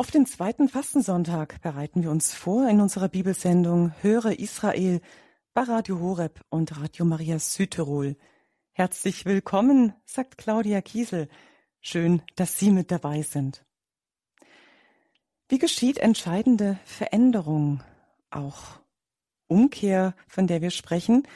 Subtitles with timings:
[0.00, 5.00] Auf den zweiten Fastensonntag bereiten wir uns vor in unserer Bibelsendung Höre Israel
[5.54, 8.16] bei Radio Horeb und Radio Maria Südtirol.
[8.70, 11.28] Herzlich willkommen, sagt Claudia Kiesel.
[11.80, 13.66] Schön, dass Sie mit dabei sind.
[15.48, 17.82] Wie geschieht entscheidende Veränderung,
[18.30, 18.78] auch
[19.48, 21.26] Umkehr, von der wir sprechen?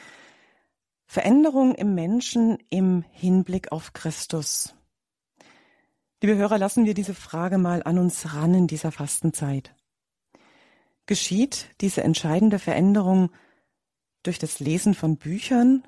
[1.05, 4.73] Veränderung im Menschen im Hinblick auf Christus.
[6.23, 9.75] Liebe Hörer, lassen wir diese Frage mal an uns ran in dieser Fastenzeit.
[11.05, 13.29] Geschieht diese entscheidende Veränderung
[14.23, 15.85] durch das Lesen von Büchern,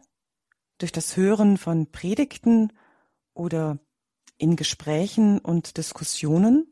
[0.78, 2.74] durch das Hören von Predigten
[3.34, 3.80] oder
[4.38, 6.68] in Gesprächen und Diskussionen?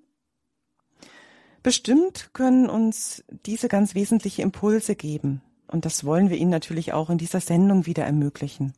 [1.61, 7.09] Bestimmt können uns diese ganz wesentliche Impulse geben, und das wollen wir Ihnen natürlich auch
[7.09, 8.73] in dieser Sendung wieder ermöglichen.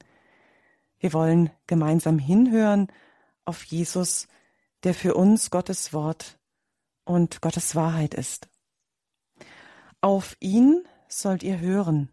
[0.99, 2.91] Wir wollen gemeinsam hinhören
[3.45, 4.27] auf Jesus,
[4.85, 6.37] der für uns Gottes Wort
[7.03, 8.47] und Gottes Wahrheit ist.
[9.99, 12.09] Auf ihn sollt ihr hören,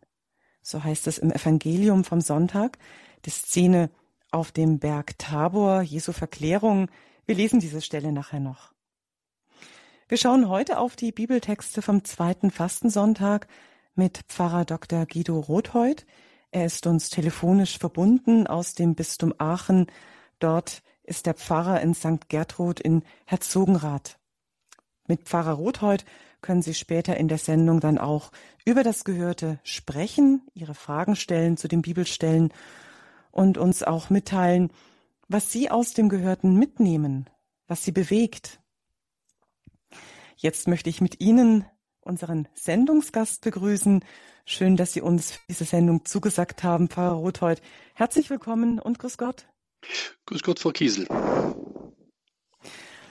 [0.63, 2.79] so heißt es im Evangelium vom Sonntag,
[3.27, 3.91] die Szene
[4.31, 6.89] auf dem Berg Tabor, Jesu Verklärung.
[7.27, 8.73] Wir lesen diese Stelle nachher noch.
[10.09, 13.49] Wir schauen heute auf die Bibeltexte vom zweiten Fastensonntag
[13.95, 15.05] mit Pfarrer Dr.
[15.05, 16.07] Guido Rothheut.
[16.51, 19.87] Er ist uns telefonisch verbunden aus dem Bistum Aachen.
[20.39, 20.83] Dort
[21.13, 22.31] ist der Pfarrer in St.
[22.31, 24.19] Gertrud in Herzogenrath.
[25.07, 26.07] Mit Pfarrer Rothold
[26.41, 28.33] können Sie später in der Sendung dann auch
[28.65, 32.51] über das Gehörte sprechen, Ihre Fragen stellen zu den Bibelstellen
[33.31, 34.71] und uns auch mitteilen,
[35.29, 37.29] was Sie aus dem Gehörten mitnehmen,
[37.67, 38.61] was Sie bewegt.
[40.39, 41.67] Jetzt möchte ich mit Ihnen
[42.01, 44.03] unseren Sendungsgast begrüßen.
[44.47, 47.61] Schön, dass Sie uns diese Sendung zugesagt haben, Pfarrer Rothold.
[47.93, 49.52] Herzlich willkommen und grüß Gott.
[50.27, 51.07] Grüß Gott, Frau Kiesel.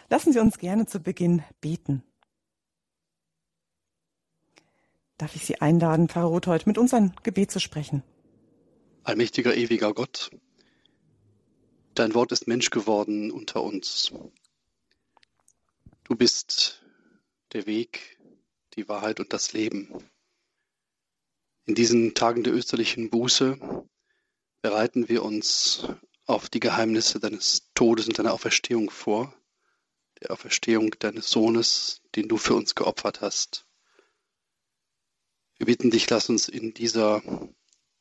[0.09, 2.03] Lassen Sie uns gerne zu Beginn beten.
[5.17, 8.03] Darf ich Sie einladen, Pfarrer Rothold, mit uns ein Gebet zu sprechen?
[9.03, 10.31] Allmächtiger, ewiger Gott,
[11.93, 14.11] dein Wort ist Mensch geworden unter uns.
[16.03, 16.83] Du bist
[17.53, 18.19] der Weg,
[18.75, 19.93] die Wahrheit und das Leben.
[21.65, 23.59] In diesen Tagen der österlichen Buße
[24.61, 25.87] bereiten wir uns
[26.31, 29.33] auf die Geheimnisse deines Todes und deiner Auferstehung vor,
[30.21, 33.65] der Auferstehung deines Sohnes, den du für uns geopfert hast.
[35.57, 37.21] Wir bitten dich, lass uns in dieser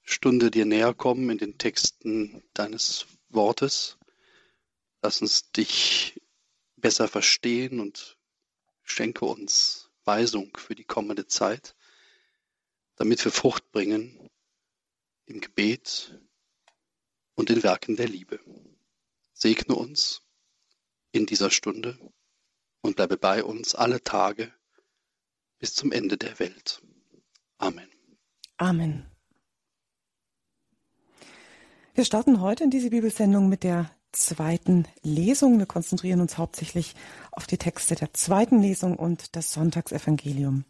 [0.02, 3.98] Stunde dir näher kommen, in den Texten deines Wortes.
[5.02, 6.20] Lass uns dich
[6.76, 8.16] besser verstehen und
[8.82, 11.74] schenke uns Weisung für die kommende Zeit,
[12.96, 14.28] damit wir Frucht bringen
[15.26, 16.18] im Gebet,
[17.40, 18.38] und den Werken der Liebe.
[19.32, 20.20] Segne uns
[21.10, 21.98] in dieser Stunde
[22.82, 24.52] und bleibe bei uns alle Tage
[25.58, 26.82] bis zum Ende der Welt.
[27.56, 27.88] Amen.
[28.58, 29.06] Amen.
[31.94, 35.58] Wir starten heute in diese Bibelsendung mit der zweiten Lesung.
[35.58, 36.94] Wir konzentrieren uns hauptsächlich
[37.32, 40.66] auf die Texte der zweiten Lesung und das Sonntagsevangelium.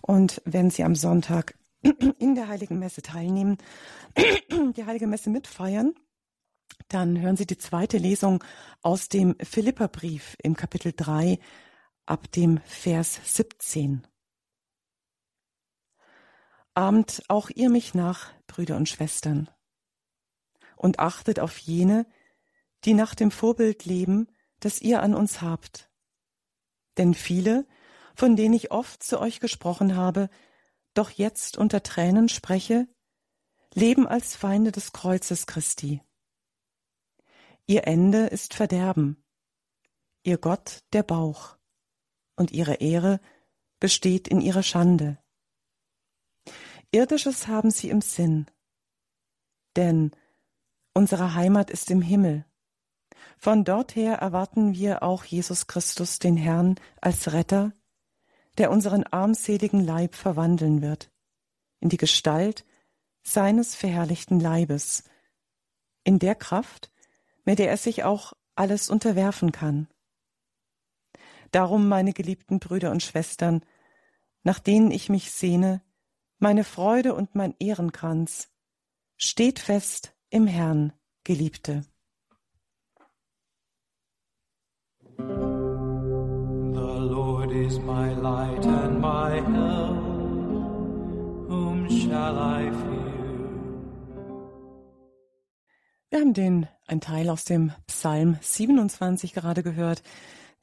[0.00, 3.58] Und wenn Sie am Sonntag in der Heiligen Messe teilnehmen,
[4.76, 5.94] die Heilige Messe mitfeiern,
[6.88, 8.42] dann hören Sie die zweite Lesung
[8.82, 11.38] aus dem Philipperbrief im Kapitel 3
[12.06, 14.06] ab dem Vers 17.
[16.74, 19.50] Ahmt auch ihr mich nach, Brüder und Schwestern,
[20.76, 22.06] und achtet auf jene,
[22.84, 24.28] die nach dem Vorbild leben,
[24.60, 25.90] das ihr an uns habt.
[26.96, 27.66] Denn viele,
[28.14, 30.30] von denen ich oft zu euch gesprochen habe,
[30.98, 32.88] doch jetzt unter Tränen spreche,
[33.72, 36.02] leben als Feinde des Kreuzes Christi.
[37.66, 39.22] Ihr Ende ist Verderben,
[40.24, 41.56] ihr Gott der Bauch,
[42.34, 43.20] und ihre Ehre
[43.78, 45.18] besteht in ihrer Schande.
[46.90, 48.46] Irdisches haben sie im Sinn,
[49.76, 50.10] denn
[50.94, 52.44] unsere Heimat ist im Himmel.
[53.36, 57.72] Von dorther erwarten wir auch Jesus Christus, den Herrn, als Retter,
[58.58, 61.10] der unseren armseligen Leib verwandeln wird,
[61.80, 62.64] in die Gestalt
[63.22, 65.04] seines verherrlichten Leibes,
[66.04, 66.90] in der Kraft,
[67.44, 69.88] mit der er sich auch alles unterwerfen kann.
[71.50, 73.64] Darum, meine geliebten Brüder und Schwestern,
[74.42, 75.82] nach denen ich mich sehne,
[76.38, 78.50] meine Freude und mein Ehrenkranz,
[79.16, 80.92] steht fest im Herrn,
[81.24, 81.84] Geliebte.
[87.68, 89.96] Is my light and my help.
[91.48, 93.08] Whom shall I fear?
[96.10, 100.02] Wir haben den ein Teil aus dem Psalm 27 gerade gehört,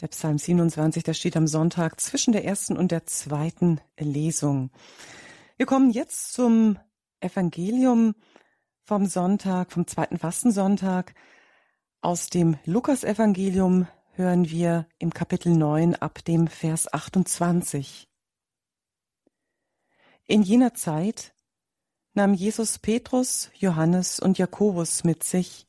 [0.02, 4.72] Der Psalm 27, der steht am Sonntag zwischen der ersten und der zweiten Lesung.
[5.58, 6.80] Wir kommen jetzt zum
[7.20, 8.16] Evangelium
[8.84, 11.14] vom Sonntag, vom zweiten Fastensonntag.
[12.02, 18.10] Aus dem Lukasevangelium hören wir im Kapitel 9 ab dem Vers 28.
[20.26, 21.36] In jener Zeit
[22.14, 25.68] nahm Jesus Petrus, Johannes und Jakobus mit sich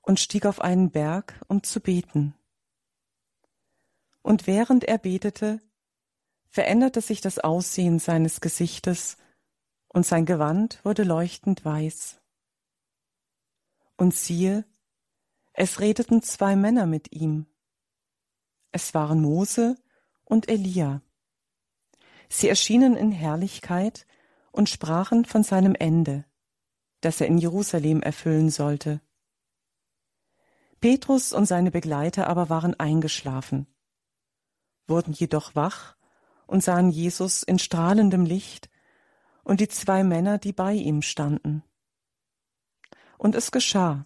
[0.00, 2.34] und stieg auf einen Berg, um zu beten.
[4.22, 5.60] Und während er betete,
[6.48, 9.16] veränderte sich das Aussehen seines Gesichtes,
[9.92, 12.20] und sein Gewand wurde leuchtend weiß.
[13.96, 14.64] Und siehe,
[15.52, 17.49] es redeten zwei Männer mit ihm.
[18.72, 19.76] Es waren Mose
[20.24, 21.02] und Elia.
[22.28, 24.06] Sie erschienen in Herrlichkeit
[24.52, 26.24] und sprachen von seinem Ende,
[27.00, 29.00] das er in Jerusalem erfüllen sollte.
[30.80, 33.66] Petrus und seine Begleiter aber waren eingeschlafen
[34.90, 35.96] wurden jedoch wach
[36.46, 38.68] und sahen Jesus in strahlendem Licht
[39.42, 41.62] und die zwei Männer, die bei ihm standen.
[43.16, 44.04] Und es geschah,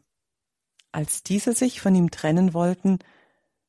[0.92, 3.00] als diese sich von ihm trennen wollten,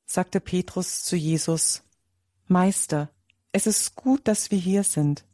[0.05, 1.83] sagte Petrus zu Jesus,
[2.47, 3.09] Meister,
[3.51, 5.25] es ist gut, dass wir hier sind.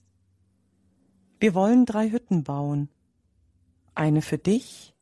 [1.39, 2.89] Wir wollen drei Hütten bauen,
[3.95, 4.95] eine für dich,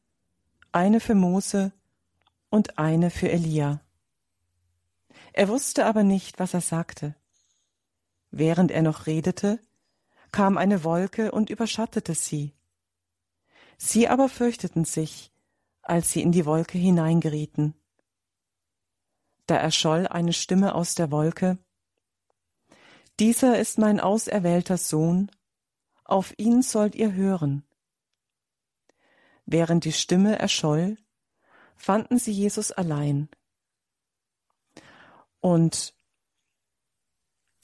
[0.72, 1.72] eine für Mose
[2.50, 3.82] und eine für Elia.
[5.34, 7.16] Er wusste aber nicht, was er sagte.
[8.32, 9.60] Während er noch redete,
[10.32, 12.54] kam eine Wolke und überschattete sie.
[13.78, 15.32] Sie aber fürchteten sich,
[15.82, 17.74] als sie in die Wolke hineingerieten.
[19.50, 21.58] Da erscholl eine Stimme aus der Wolke
[23.20, 25.32] Dieser ist mein auserwählter Sohn,
[26.04, 27.64] auf ihn sollt ihr hören.
[29.48, 31.00] Während die Stimme erscholl,
[31.76, 33.28] fanden sie Jesus allein.
[35.40, 35.96] Und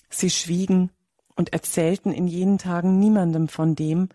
[0.10, 0.90] sie schwiegen
[1.36, 4.10] und erzählten in jenen Tagen niemandem von dem,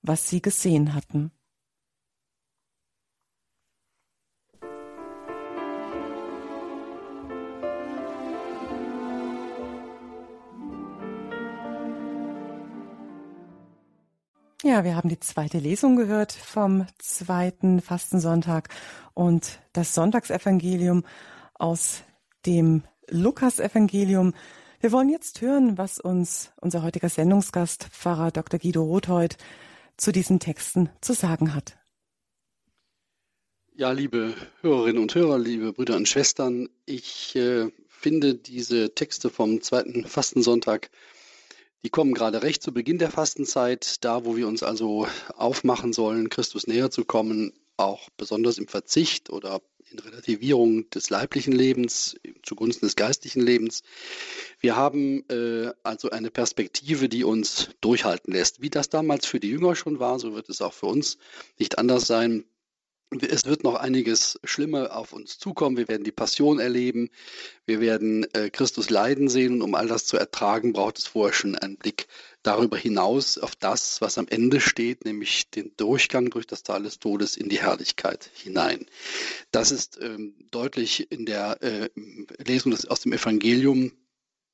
[0.00, 1.32] was sie gesehen hatten.
[14.62, 18.68] Ja, wir haben die zweite Lesung gehört vom zweiten Fastensonntag
[19.14, 21.04] und das Sonntagsevangelium
[21.54, 22.02] aus
[22.44, 24.34] dem Lukas-Evangelium.
[24.80, 28.60] Wir wollen jetzt hören, was uns unser heutiger Sendungsgast, Pfarrer Dr.
[28.60, 29.38] Guido Rothheut,
[29.96, 31.78] zu diesen Texten zu sagen hat.
[33.74, 39.62] Ja, liebe Hörerinnen und Hörer, liebe Brüder und Schwestern, ich äh, finde diese Texte vom
[39.62, 40.90] zweiten Fastensonntag,
[41.84, 45.06] die kommen gerade recht zu Beginn der Fastenzeit, da wo wir uns also
[45.36, 51.52] aufmachen sollen, Christus näher zu kommen, auch besonders im Verzicht oder in Relativierung des leiblichen
[51.52, 53.82] Lebens zugunsten des geistlichen Lebens.
[54.60, 58.62] Wir haben äh, also eine Perspektive, die uns durchhalten lässt.
[58.62, 61.18] Wie das damals für die Jünger schon war, so wird es auch für uns
[61.58, 62.44] nicht anders sein.
[63.18, 65.76] Es wird noch einiges Schlimmer auf uns zukommen.
[65.76, 67.10] Wir werden die Passion erleben.
[67.66, 69.54] Wir werden äh, Christus leiden sehen.
[69.54, 72.06] Und um all das zu ertragen, braucht es vorher schon einen Blick
[72.44, 77.00] darüber hinaus auf das, was am Ende steht, nämlich den Durchgang durch das Tal des
[77.00, 78.86] Todes in die Herrlichkeit hinein.
[79.50, 81.90] Das ist ähm, deutlich in der äh,
[82.46, 83.90] Lesung des, aus dem Evangelium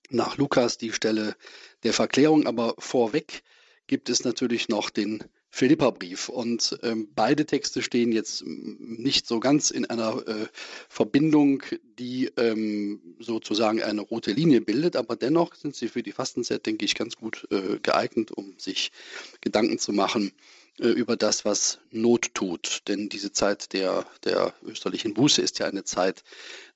[0.09, 1.37] nach Lukas die Stelle
[1.83, 2.47] der Verklärung.
[2.47, 3.43] Aber vorweg
[3.87, 6.29] gibt es natürlich noch den Philipperbrief.
[6.29, 10.47] Und ähm, beide Texte stehen jetzt nicht so ganz in einer äh,
[10.89, 11.63] Verbindung,
[11.99, 16.85] die ähm, sozusagen eine rote Linie bildet, aber dennoch sind sie für die Fastenzeit, denke
[16.85, 18.93] ich, ganz gut äh, geeignet, um sich
[19.41, 20.33] Gedanken zu machen
[20.79, 22.83] äh, über das, was Not tut.
[22.89, 26.23] Denn diese Zeit der, der österlichen Buße ist ja eine Zeit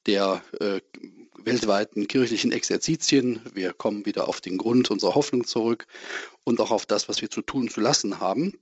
[0.07, 0.81] der äh,
[1.45, 3.41] weltweiten kirchlichen Exerzitien.
[3.55, 5.87] Wir kommen wieder auf den Grund unserer Hoffnung zurück
[6.45, 8.55] und auch auf das, was wir zu tun zu lassen haben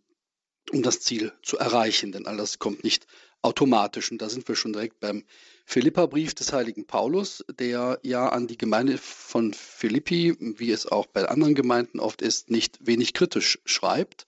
[0.73, 3.07] um das Ziel zu erreichen, denn all das kommt nicht
[3.43, 4.11] automatisch.
[4.11, 5.25] Und da sind wir schon direkt beim
[5.65, 11.29] Philippa-Brief des heiligen Paulus, der ja an die Gemeinde von Philippi, wie es auch bei
[11.29, 14.27] anderen Gemeinden oft ist, nicht wenig kritisch schreibt.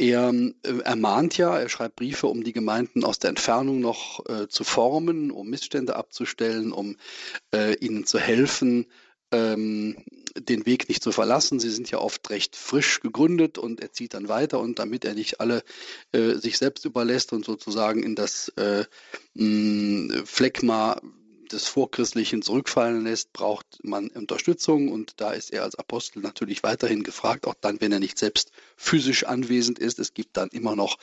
[0.00, 4.48] Er äh, ermahnt ja, er schreibt Briefe, um die Gemeinden aus der Entfernung noch äh,
[4.48, 6.96] zu formen, um Missstände abzustellen, um
[7.54, 8.86] äh, ihnen zu helfen,
[9.30, 9.98] ähm,
[10.38, 11.60] den Weg nicht zu verlassen.
[11.60, 15.12] Sie sind ja oft recht frisch gegründet und er zieht dann weiter und damit er
[15.12, 15.62] nicht alle
[16.12, 18.84] äh, sich selbst überlässt und sozusagen in das äh,
[19.34, 20.98] mh, Phlegma
[21.52, 27.02] des Vorchristlichen zurückfallen lässt, braucht man Unterstützung und da ist er als Apostel natürlich weiterhin
[27.02, 29.98] gefragt, auch dann, wenn er nicht selbst physisch anwesend ist.
[29.98, 30.98] Es gibt dann immer noch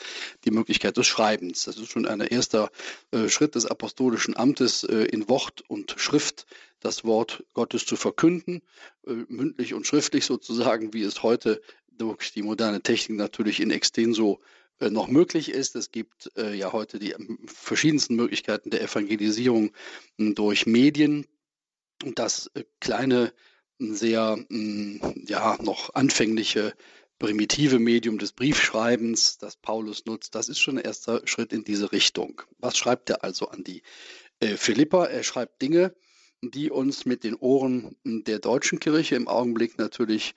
[0.46, 1.66] die Möglichkeit des Schreibens.
[1.66, 2.70] Das ist schon ein erster
[3.12, 6.46] äh, Schritt des apostolischen Amtes äh, in Wort und Schrift
[6.80, 8.62] das Wort Gottes zu verkünden,
[9.06, 11.62] äh, mündlich und schriftlich sozusagen, wie es heute
[11.98, 14.40] durch die moderne Technik natürlich in extenso
[14.80, 15.76] noch möglich ist.
[15.76, 19.72] Es gibt äh, ja heute die ähm, verschiedensten Möglichkeiten der Evangelisierung
[20.18, 21.26] hm, durch Medien.
[22.04, 23.34] Und das äh, kleine,
[23.80, 26.74] hm, sehr hm, ja noch anfängliche
[27.20, 31.92] primitive Medium des Briefschreibens, das Paulus nutzt, das ist schon ein erster Schritt in diese
[31.92, 32.44] Richtung.
[32.60, 33.82] Was schreibt er also an die
[34.40, 35.06] Philippa?
[35.06, 35.96] Er schreibt Dinge,
[36.44, 40.36] die uns mit den Ohren der deutschen Kirche im Augenblick natürlich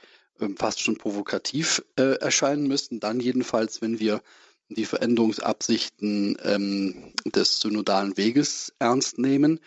[0.56, 3.00] fast schon provokativ äh, erscheinen müssten.
[3.00, 4.22] Dann jedenfalls, wenn wir
[4.70, 9.60] die Veränderungsabsichten ähm, des synodalen Weges ernst nehmen.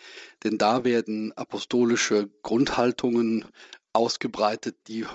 [0.44, 3.46] Denn da werden apostolische Grundhaltungen
[3.92, 5.06] ausgebreitet, die äh,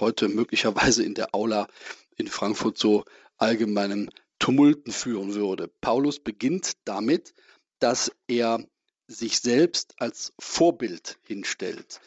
[0.00, 1.68] heute möglicherweise in der Aula
[2.16, 3.04] in Frankfurt zu
[3.36, 5.68] allgemeinen Tumulten führen würde.
[5.80, 7.34] Paulus beginnt damit,
[7.78, 8.64] dass er
[9.06, 12.00] sich selbst als Vorbild hinstellt.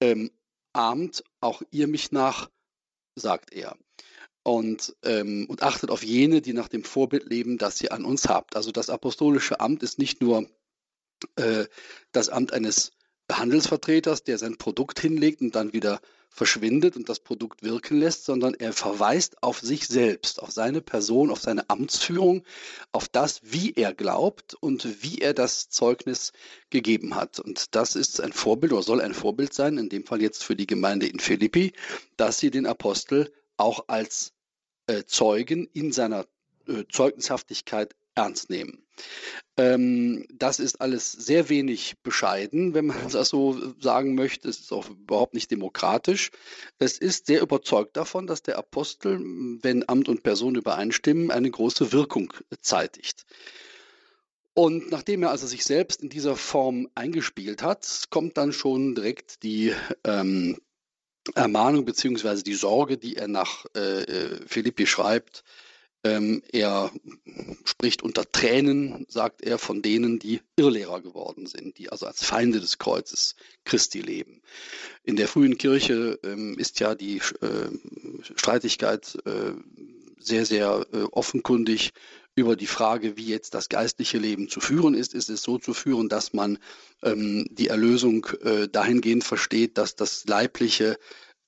[0.00, 0.30] Ähm,
[0.72, 2.50] ahmt auch ihr mich nach,
[3.14, 3.76] sagt er.
[4.44, 8.28] Und, ähm, und achtet auf jene, die nach dem Vorbild leben, das ihr an uns
[8.28, 8.56] habt.
[8.56, 10.48] Also das apostolische Amt ist nicht nur
[11.36, 11.66] äh,
[12.10, 12.92] das Amt eines
[13.38, 16.00] Handelsvertreters, der sein Produkt hinlegt und dann wieder
[16.32, 21.30] verschwindet und das Produkt wirken lässt, sondern er verweist auf sich selbst, auf seine Person,
[21.30, 22.42] auf seine Amtsführung,
[22.90, 26.32] auf das, wie er glaubt und wie er das Zeugnis
[26.70, 27.38] gegeben hat.
[27.38, 30.56] Und das ist ein Vorbild oder soll ein Vorbild sein, in dem Fall jetzt für
[30.56, 31.74] die Gemeinde in Philippi,
[32.16, 34.32] dass sie den Apostel auch als
[34.86, 36.26] äh, Zeugen in seiner
[36.66, 38.82] äh, Zeugnishaftigkeit ernst nehmen.
[39.56, 44.48] Ähm, das ist alles sehr wenig bescheiden, wenn man das so sagen möchte.
[44.48, 46.30] Es ist auch überhaupt nicht demokratisch.
[46.78, 49.20] Es ist sehr überzeugt davon, dass der Apostel,
[49.62, 53.24] wenn Amt und Person übereinstimmen, eine große Wirkung zeitigt.
[54.54, 59.42] Und nachdem er also sich selbst in dieser Form eingespielt hat, kommt dann schon direkt
[59.42, 59.72] die
[60.04, 60.60] ähm,
[61.34, 65.44] Ermahnung beziehungsweise die Sorge, die er nach äh, äh Philippi schreibt,
[66.04, 66.90] ähm, er
[67.64, 72.60] spricht unter Tränen, sagt er, von denen, die Irrlehrer geworden sind, die also als Feinde
[72.60, 74.42] des Kreuzes Christi leben.
[75.04, 77.68] In der frühen Kirche ähm, ist ja die äh,
[78.36, 79.52] Streitigkeit äh,
[80.18, 81.92] sehr, sehr äh, offenkundig
[82.34, 85.14] über die Frage, wie jetzt das geistliche Leben zu führen ist.
[85.14, 86.58] Ist es so zu führen, dass man
[87.02, 90.98] ähm, die Erlösung äh, dahingehend versteht, dass das Leibliche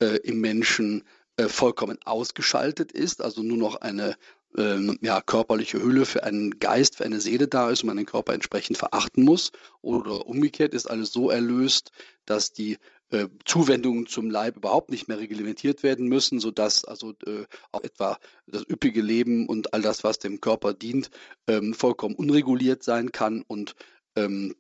[0.00, 1.04] äh, im Menschen
[1.37, 4.16] äh, vollkommen ausgeschaltet ist, also nur noch eine
[4.56, 8.06] ähm, ja, körperliche Hülle für einen Geist, für eine Seele da ist und man den
[8.06, 9.52] Körper entsprechend verachten muss.
[9.82, 11.90] Oder umgekehrt ist alles so erlöst,
[12.25, 12.78] dass die
[13.11, 18.18] äh, Zuwendungen zum Leib überhaupt nicht mehr reglementiert werden müssen, sodass also äh, auch etwa
[18.46, 21.11] das üppige Leben und all das, was dem Körper dient,
[21.46, 23.75] ähm, vollkommen unreguliert sein kann und
[24.16, 24.54] ähm,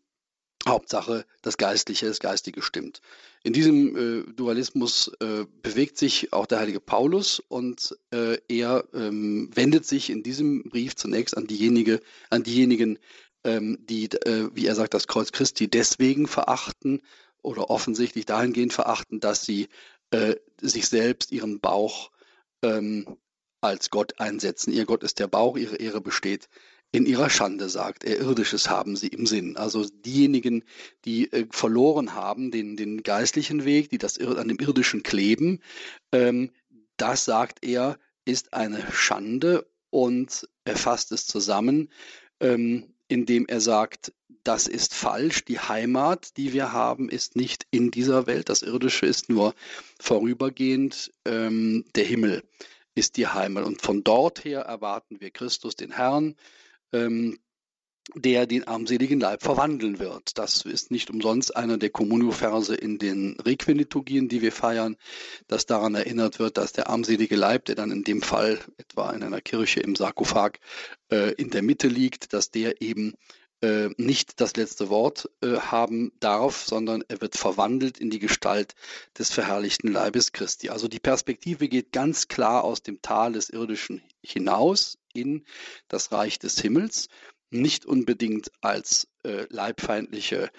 [0.66, 3.00] Hauptsache das Geistliche, das Geistige stimmt.
[3.42, 9.50] In diesem äh, Dualismus äh, bewegt sich auch der heilige Paulus und äh, er ähm,
[9.54, 12.98] wendet sich in diesem Brief zunächst an diejenige, an diejenigen,
[13.44, 17.02] ähm, die, äh, wie er sagt, das Kreuz Christi deswegen verachten
[17.42, 19.68] oder offensichtlich dahingehend verachten, dass sie
[20.10, 22.10] äh, sich selbst ihren Bauch
[22.62, 23.18] ähm,
[23.60, 24.72] als Gott einsetzen.
[24.72, 26.48] Ihr Gott ist der Bauch, ihre Ehre besteht
[26.94, 29.56] in ihrer Schande, sagt er, irdisches haben sie im Sinn.
[29.56, 30.62] Also diejenigen,
[31.04, 35.60] die äh, verloren haben, den, den geistlichen Weg, die das an dem irdischen kleben,
[36.12, 36.52] ähm,
[36.96, 41.90] das, sagt er, ist eine Schande und er fasst es zusammen,
[42.38, 44.12] ähm, indem er sagt,
[44.44, 49.06] das ist falsch, die Heimat, die wir haben, ist nicht in dieser Welt, das Irdische
[49.06, 49.56] ist nur
[49.98, 52.44] vorübergehend, ähm, der Himmel
[52.94, 53.64] ist die Heimat.
[53.64, 56.36] Und von dort her erwarten wir Christus, den Herrn,
[56.94, 57.38] ähm,
[58.14, 60.36] der den armseligen Leib verwandeln wird.
[60.38, 64.96] Das ist nicht umsonst einer der Communio-Verse in den Requiem-Liturgien, die wir feiern,
[65.48, 69.22] dass daran erinnert wird, dass der armselige Leib, der dann in dem Fall etwa in
[69.22, 70.58] einer Kirche im Sarkophag
[71.10, 73.14] äh, in der Mitte liegt, dass der eben
[73.62, 78.74] äh, nicht das letzte Wort äh, haben darf, sondern er wird verwandelt in die Gestalt
[79.18, 80.68] des verherrlichten Leibes Christi.
[80.68, 85.44] Also die Perspektive geht ganz klar aus dem Tal des Irdischen hinaus in
[85.88, 87.08] das Reich des Himmels,
[87.50, 90.50] nicht unbedingt als äh, leibfeindliches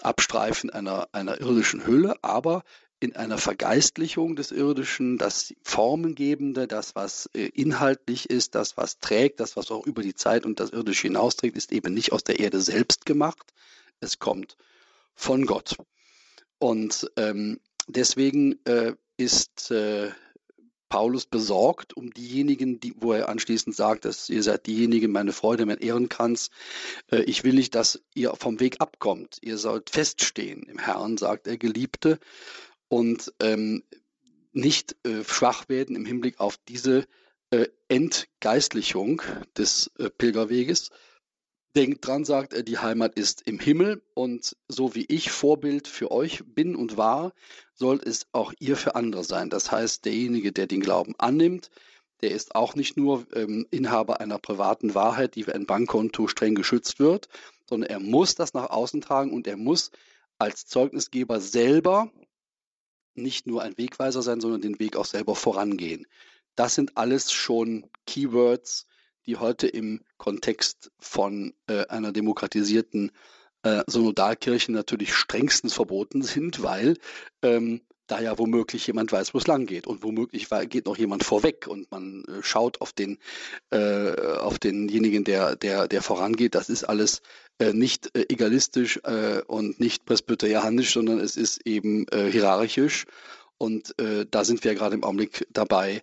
[0.00, 2.62] Abstreifen einer, einer irdischen Hülle, aber
[3.00, 9.40] in einer Vergeistlichung des Irdischen, das Formengebende, das, was äh, inhaltlich ist, das, was trägt,
[9.40, 12.38] das, was auch über die Zeit und das Irdische hinausträgt, ist eben nicht aus der
[12.38, 13.52] Erde selbst gemacht.
[13.98, 14.56] Es kommt
[15.14, 15.76] von Gott.
[16.58, 20.10] Und ähm, deswegen äh, ist äh,
[20.92, 25.64] Paulus besorgt um diejenigen, die, wo er anschließend sagt, dass ihr seid diejenigen, meine Freude,
[25.64, 26.50] mein Ehrenkranz.
[27.10, 29.38] Äh, ich will nicht, dass ihr vom Weg abkommt.
[29.40, 32.18] Ihr sollt feststehen im Herrn, sagt er, Geliebte,
[32.88, 33.84] und ähm,
[34.52, 37.06] nicht äh, schwach werden im Hinblick auf diese
[37.48, 39.22] äh, Entgeistlichung
[39.56, 40.90] des äh, Pilgerweges.
[41.74, 46.10] Denkt dran, sagt er, die Heimat ist im Himmel und so wie ich Vorbild für
[46.10, 47.32] euch bin und war,
[47.72, 49.48] sollt es auch ihr für andere sein.
[49.48, 51.70] Das heißt, derjenige, der den Glauben annimmt,
[52.20, 56.54] der ist auch nicht nur ähm, Inhaber einer privaten Wahrheit, die für ein Bankkonto streng
[56.54, 57.28] geschützt wird,
[57.66, 59.90] sondern er muss das nach außen tragen und er muss
[60.38, 62.12] als Zeugnisgeber selber
[63.14, 66.06] nicht nur ein Wegweiser sein, sondern den Weg auch selber vorangehen.
[66.54, 68.86] Das sind alles schon Keywords,
[69.26, 73.12] die heute im Kontext von äh, einer demokratisierten
[73.62, 76.96] äh, Synodalkirche natürlich strengstens verboten sind, weil
[77.42, 81.24] ähm, da ja womöglich jemand weiß, wo es lang geht und womöglich geht noch jemand
[81.24, 83.18] vorweg und man äh, schaut auf den
[83.70, 86.54] äh, auf denjenigen, der der der vorangeht.
[86.54, 87.22] Das ist alles
[87.58, 93.06] äh, nicht äh, egalistisch äh, und nicht presbyterianisch, sondern es ist eben äh, hierarchisch
[93.58, 96.02] und da sind wir gerade im Augenblick dabei,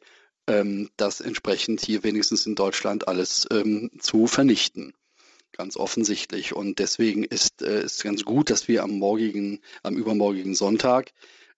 [0.50, 4.94] ähm, das entsprechend hier wenigstens in Deutschland alles ähm, zu vernichten.
[5.52, 6.56] Ganz offensichtlich.
[6.56, 11.12] Und deswegen ist es äh, ganz gut, dass wir am morgigen, am übermorgigen Sonntag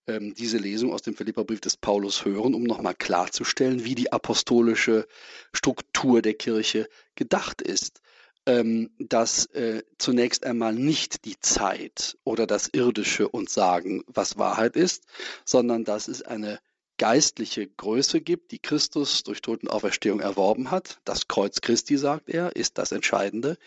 [0.06, 5.06] ähm, diese Lesung aus dem Philipperbrief des Paulus hören, um nochmal klarzustellen, wie die apostolische
[5.52, 8.00] Struktur der Kirche gedacht ist.
[8.44, 14.74] Ähm, dass äh, zunächst einmal nicht die Zeit oder das Irdische uns sagen, was Wahrheit
[14.74, 15.04] ist,
[15.44, 16.58] sondern dass es eine
[17.02, 21.00] geistliche Größe gibt, die Christus durch Totenauferstehung erworben hat.
[21.04, 23.58] Das Kreuz Christi, sagt er, ist das Entscheidende.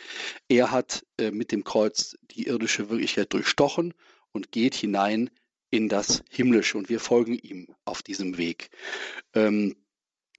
[0.48, 3.94] Er hat äh, mit dem Kreuz die irdische Wirklichkeit durchstochen
[4.32, 5.30] und geht hinein
[5.70, 8.70] in das Himmlische und wir folgen ihm auf diesem Weg.
[9.34, 9.75] Ähm,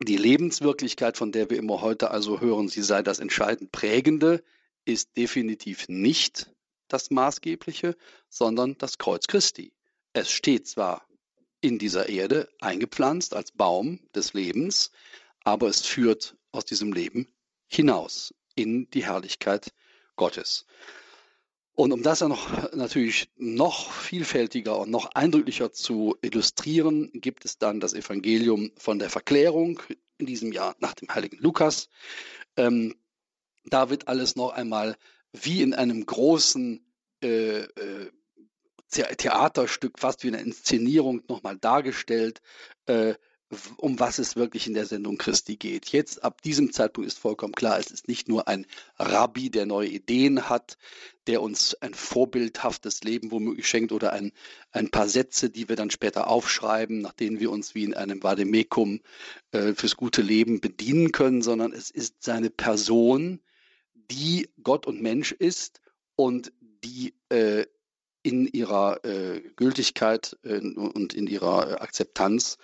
[0.03, 4.43] die Lebenswirklichkeit, von der wir immer heute also hören, sie sei das entscheidend Prägende,
[4.87, 6.51] ist definitiv nicht
[6.89, 7.95] das Maßgebliche,
[8.31, 9.75] sondern das Kreuz Christi.
[10.15, 11.06] Es steht zwar
[11.67, 14.93] in dieser Erde eingepflanzt als Baum des Lebens,
[15.43, 17.27] aber es führt aus diesem Leben
[17.67, 19.73] hinaus in die Herrlichkeit
[20.15, 20.65] Gottes.
[21.75, 27.59] Und um das ja noch natürlich noch vielfältiger und noch eindrücklicher zu illustrieren, gibt es
[27.59, 29.83] dann das Evangelium von der Verklärung
[30.19, 31.89] in diesem Jahr nach dem heiligen Lukas.
[32.57, 32.95] Ähm,
[33.65, 34.97] da wird alles noch einmal
[35.33, 36.81] wie in einem großen
[37.23, 38.11] äh, äh,
[38.91, 42.41] Theaterstück, fast wie eine Inszenierung nochmal dargestellt,
[42.87, 43.15] äh,
[43.77, 45.91] um was es wirklich in der Sendung Christi geht.
[45.91, 48.67] Jetzt ab diesem Zeitpunkt ist vollkommen klar, es ist nicht nur ein
[48.99, 50.79] Rabbi, der neue Ideen hat,
[51.29, 54.33] der uns ein vorbildhaftes Leben womöglich schenkt oder ein,
[54.73, 58.23] ein paar Sätze, die wir dann später aufschreiben, nach denen wir uns wie in einem
[58.23, 59.01] Vademekum
[59.53, 63.41] äh, fürs gute Leben bedienen können, sondern es ist seine Person,
[63.95, 65.81] die Gott und Mensch ist
[66.17, 67.67] und die äh,
[68.27, 72.59] in ihrer äh, Gültigkeit äh, und in ihrer äh, Akzeptanz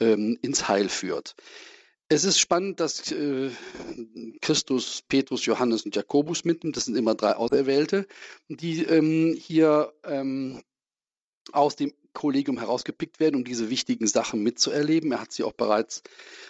[0.00, 1.36] ähm, ins Heil führt.
[2.08, 3.50] Es ist spannend, dass äh,
[4.40, 6.76] Christus, Petrus, Johannes und Jakobus mitnimmt.
[6.76, 8.06] Das sind immer drei Auserwählte,
[8.48, 10.62] die ähm, hier ähm,
[11.52, 15.12] aus dem Kollegium herausgepickt werden, um diese wichtigen Sachen mitzuerleben.
[15.12, 16.02] Er hat sie auch bereits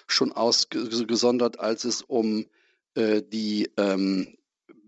[0.06, 2.46] schon ausgesondert, als es um
[2.94, 4.36] äh, die ähm,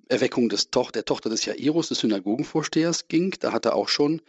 [0.08, 3.34] Erweckung des Toch der Tochter des Jairus, des Synagogenvorstehers, ging.
[3.40, 4.22] Da hat er auch schon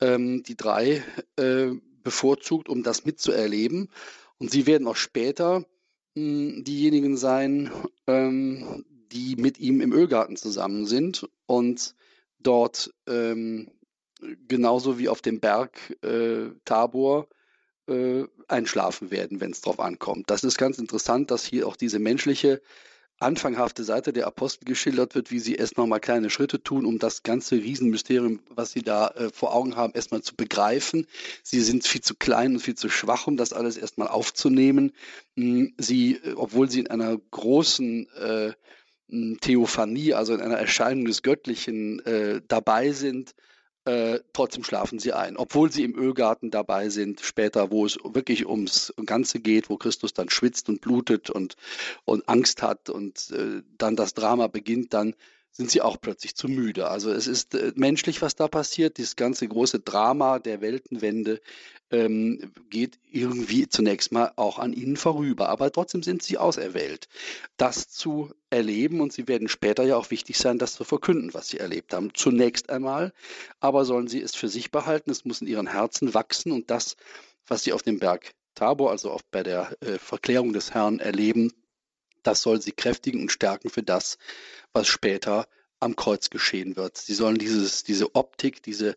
[0.00, 1.02] ähm, die drei
[1.36, 1.70] äh,
[2.02, 3.88] bevorzugt, um das mitzuerleben.
[4.38, 5.60] Und sie werden auch später
[6.14, 7.70] mh, hm, diejenigen sein,
[8.06, 11.94] ähm, die mit ihm im Ölgarten zusammen sind und
[12.40, 13.70] dort ähm,
[14.48, 17.28] genauso wie auf dem Berg äh, Tabor
[17.88, 20.30] äh, einschlafen werden, wenn es drauf ankommt.
[20.30, 22.62] Das ist ganz interessant, dass hier auch diese menschliche
[23.22, 26.98] anfanghafte Seite der Apostel geschildert wird, wie sie erst noch mal kleine Schritte tun, um
[26.98, 31.06] das ganze Riesenmysterium, was sie da äh, vor Augen haben, erstmal zu begreifen.
[31.42, 34.92] Sie sind viel zu klein und viel zu schwach, um das alles erstmal aufzunehmen.
[35.36, 38.52] Hm, sie, äh, obwohl sie in einer großen äh,
[39.08, 43.34] hm, Theophanie, also in einer Erscheinung des Göttlichen äh, dabei sind,
[43.84, 48.46] äh, trotzdem schlafen sie ein, obwohl sie im Ölgarten dabei sind, später, wo es wirklich
[48.46, 51.56] ums Ganze geht, wo Christus dann schwitzt und blutet und,
[52.04, 55.14] und Angst hat und äh, dann das Drama beginnt, dann
[55.52, 56.88] sind sie auch plötzlich zu müde.
[56.88, 58.96] Also es ist äh, menschlich, was da passiert.
[58.96, 61.40] Dieses ganze große Drama der Weltenwende
[61.90, 65.50] ähm, geht irgendwie zunächst mal auch an ihnen vorüber.
[65.50, 67.08] Aber trotzdem sind sie auserwählt,
[67.58, 69.00] das zu erleben.
[69.02, 72.14] Und sie werden später ja auch wichtig sein, das zu verkünden, was sie erlebt haben.
[72.14, 73.12] Zunächst einmal,
[73.60, 75.10] aber sollen sie es für sich behalten.
[75.10, 76.96] Es muss in ihren Herzen wachsen und das,
[77.46, 81.52] was sie auf dem Berg Tabor, also auch bei der äh, Verklärung des Herrn erleben,
[82.22, 84.18] das soll sie kräftigen und stärken für das,
[84.72, 85.46] was später
[85.80, 86.96] am Kreuz geschehen wird.
[86.96, 88.96] Sie sollen dieses, diese Optik, diese,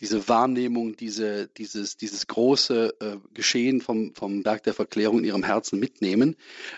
[0.00, 5.44] diese Wahrnehmung, diese, dieses, dieses große äh, Geschehen vom, vom Berg der Verklärung in ihrem
[5.44, 6.36] Herzen mitnehmen,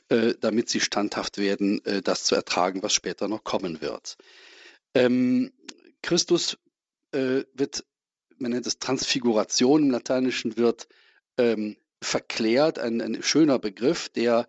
[0.09, 4.18] äh, damit sie standhaft werden, äh, das zu ertragen, was später noch kommen wird.
[4.94, 5.52] Ähm,
[6.02, 6.59] Christus
[7.12, 7.85] äh, wird,
[8.38, 10.87] man nennt es Transfiguration im Lateinischen, wird
[11.38, 14.46] ähm, verklärt, ein, ein schöner Begriff, der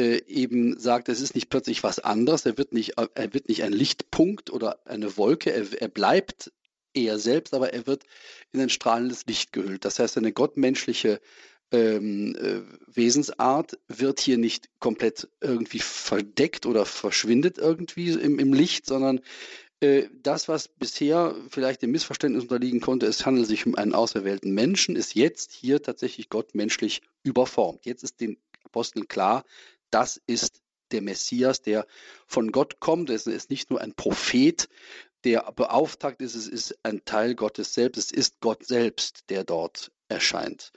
[0.00, 3.62] äh, eben sagt, es ist nicht plötzlich was anderes, er wird nicht, er wird nicht
[3.62, 6.52] ein Lichtpunkt oder eine Wolke, er, er bleibt
[6.94, 8.04] er selbst, aber er wird
[8.52, 9.84] in ein strahlendes Licht gehüllt.
[9.84, 11.20] Das heißt, eine gottmenschliche
[11.72, 18.86] ähm, äh, Wesensart wird hier nicht komplett irgendwie verdeckt oder verschwindet irgendwie im, im Licht,
[18.86, 19.20] sondern
[19.80, 24.52] äh, das, was bisher vielleicht dem Missverständnis unterliegen konnte, es handelt sich um einen auserwählten
[24.52, 27.86] Menschen, ist jetzt hier tatsächlich Gott menschlich überformt.
[27.86, 29.44] Jetzt ist den Aposteln klar,
[29.90, 31.86] das ist der Messias, der
[32.26, 33.10] von Gott kommt.
[33.10, 34.68] Es ist nicht nur ein Prophet,
[35.24, 39.92] der beauftragt ist, es ist ein Teil Gottes selbst, es ist Gott selbst, der dort
[40.08, 40.72] erscheint.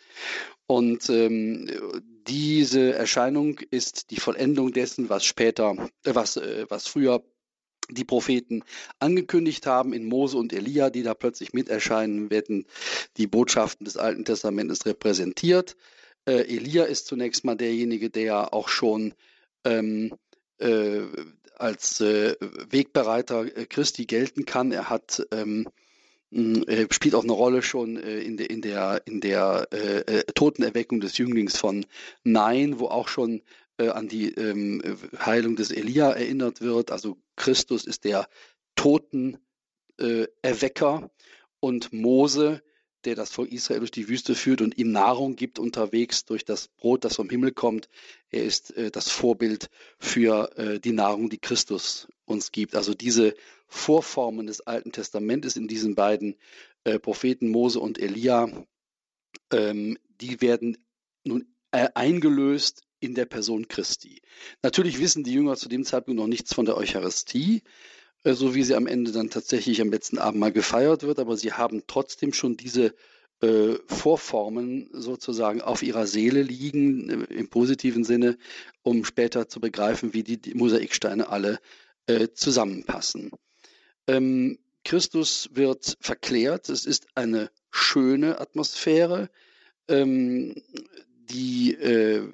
[0.67, 7.23] Und ähm, diese Erscheinung ist die Vollendung dessen, was später, äh, was, äh, was früher
[7.89, 8.63] die Propheten
[8.99, 12.65] angekündigt haben in Mose und Elia, die da plötzlich mit erscheinen, werden
[13.17, 15.75] die Botschaften des Alten Testamentes repräsentiert.
[16.25, 19.13] Äh, Elia ist zunächst mal derjenige, der auch schon
[19.65, 20.13] ähm,
[20.59, 21.01] äh,
[21.55, 24.71] als äh, Wegbereiter äh, Christi gelten kann.
[24.71, 25.67] Er hat ähm,
[26.31, 30.99] äh, spielt auch eine Rolle schon äh, in der in der in der äh, Totenerweckung
[30.99, 31.85] des Jünglings von
[32.23, 33.41] Nein, wo auch schon
[33.77, 34.83] an die ähm,
[35.17, 36.91] Heilung des Elia erinnert wird.
[36.91, 38.27] Also Christus ist der
[38.75, 41.09] Totenerwecker
[41.59, 42.61] und Mose
[43.05, 46.67] der das Volk Israel durch die Wüste führt und ihm Nahrung gibt unterwegs durch das
[46.67, 47.89] Brot, das vom Himmel kommt.
[48.29, 52.75] Er ist äh, das Vorbild für äh, die Nahrung, die Christus uns gibt.
[52.75, 53.35] Also diese
[53.67, 56.35] Vorformen des Alten Testamentes in diesen beiden
[56.83, 58.49] äh, Propheten Mose und Elia,
[59.51, 60.77] ähm, die werden
[61.23, 64.21] nun äh, eingelöst in der Person Christi.
[64.61, 67.63] Natürlich wissen die Jünger zu dem Zeitpunkt noch nichts von der Eucharistie.
[68.23, 71.37] Äh, so wie sie am Ende dann tatsächlich am letzten Abend mal gefeiert wird, aber
[71.37, 72.93] sie haben trotzdem schon diese
[73.41, 78.37] äh, Vorformen sozusagen auf ihrer Seele liegen, äh, im positiven Sinne,
[78.81, 81.59] um später zu begreifen, wie die, die Mosaiksteine alle
[82.07, 83.31] äh, zusammenpassen.
[84.07, 89.29] Ähm, Christus wird verklärt, es ist eine schöne Atmosphäre,
[89.87, 90.55] ähm,
[91.29, 92.29] die äh,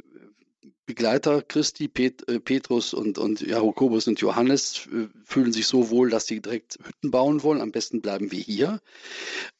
[0.89, 6.09] Begleiter Christi, Pet, äh, Petrus und, und Jakobus und Johannes äh, fühlen sich so wohl,
[6.09, 7.61] dass sie direkt Hütten bauen wollen.
[7.61, 8.81] Am besten bleiben wir hier.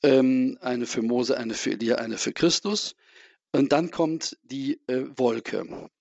[0.02, 2.96] Ähm, eine für Mose, eine für Elia, eine für Christus.
[3.52, 5.92] Und dann kommt die äh, Wolke.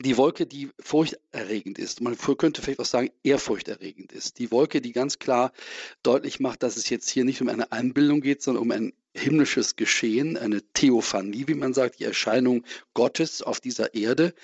[0.00, 2.00] Die Wolke, die furchterregend ist.
[2.00, 4.38] Man könnte vielleicht auch sagen, ehrfurchterregend ist.
[4.38, 5.52] Die Wolke, die ganz klar
[6.02, 9.76] deutlich macht, dass es jetzt hier nicht um eine Einbildung geht, sondern um ein himmlisches
[9.76, 14.34] Geschehen, eine Theophanie, wie man sagt, die Erscheinung Gottes auf dieser Erde.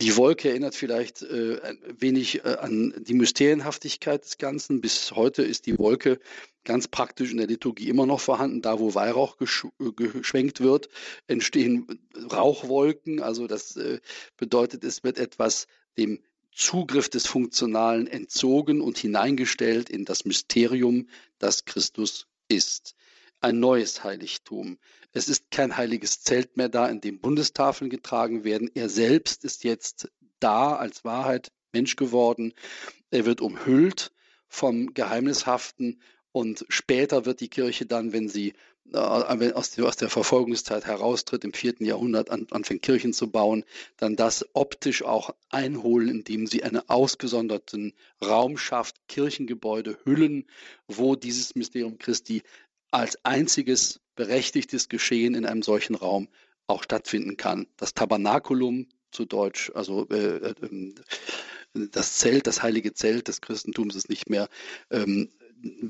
[0.00, 4.80] Die Wolke erinnert vielleicht äh, ein wenig äh, an die Mysterienhaftigkeit des Ganzen.
[4.80, 6.18] Bis heute ist die Wolke
[6.64, 8.62] ganz praktisch in der Liturgie immer noch vorhanden.
[8.62, 10.88] Da, wo Weihrauch äh, geschwenkt wird,
[11.26, 11.86] entstehen
[12.26, 13.22] Rauchwolken.
[13.22, 14.00] Also das äh,
[14.36, 21.08] bedeutet, es wird etwas dem Zugriff des Funktionalen entzogen und hineingestellt in das Mysterium,
[21.38, 22.94] das Christus ist
[23.40, 24.78] ein neues Heiligtum.
[25.12, 28.70] Es ist kein heiliges Zelt mehr da, in dem Bundestafeln getragen werden.
[28.74, 30.10] Er selbst ist jetzt
[30.40, 32.54] da als Wahrheit Mensch geworden.
[33.10, 34.12] Er wird umhüllt
[34.48, 36.00] vom Geheimnishaften
[36.32, 38.54] und später wird die Kirche dann, wenn sie
[38.92, 43.64] aus der Verfolgungszeit heraustritt, im vierten Jahrhundert anfängt Kirchen zu bauen,
[43.96, 50.46] dann das optisch auch einholen, indem sie einen ausgesonderten Raum schafft, Kirchengebäude, Hüllen,
[50.86, 52.42] wo dieses Mysterium Christi
[52.90, 56.28] als einziges berechtigtes Geschehen in einem solchen Raum
[56.66, 57.66] auch stattfinden kann.
[57.76, 60.94] Das Tabernakulum zu Deutsch, also äh, äh,
[61.74, 64.48] das Zelt, das heilige Zelt des Christentums ist nicht mehr
[64.90, 65.30] ähm,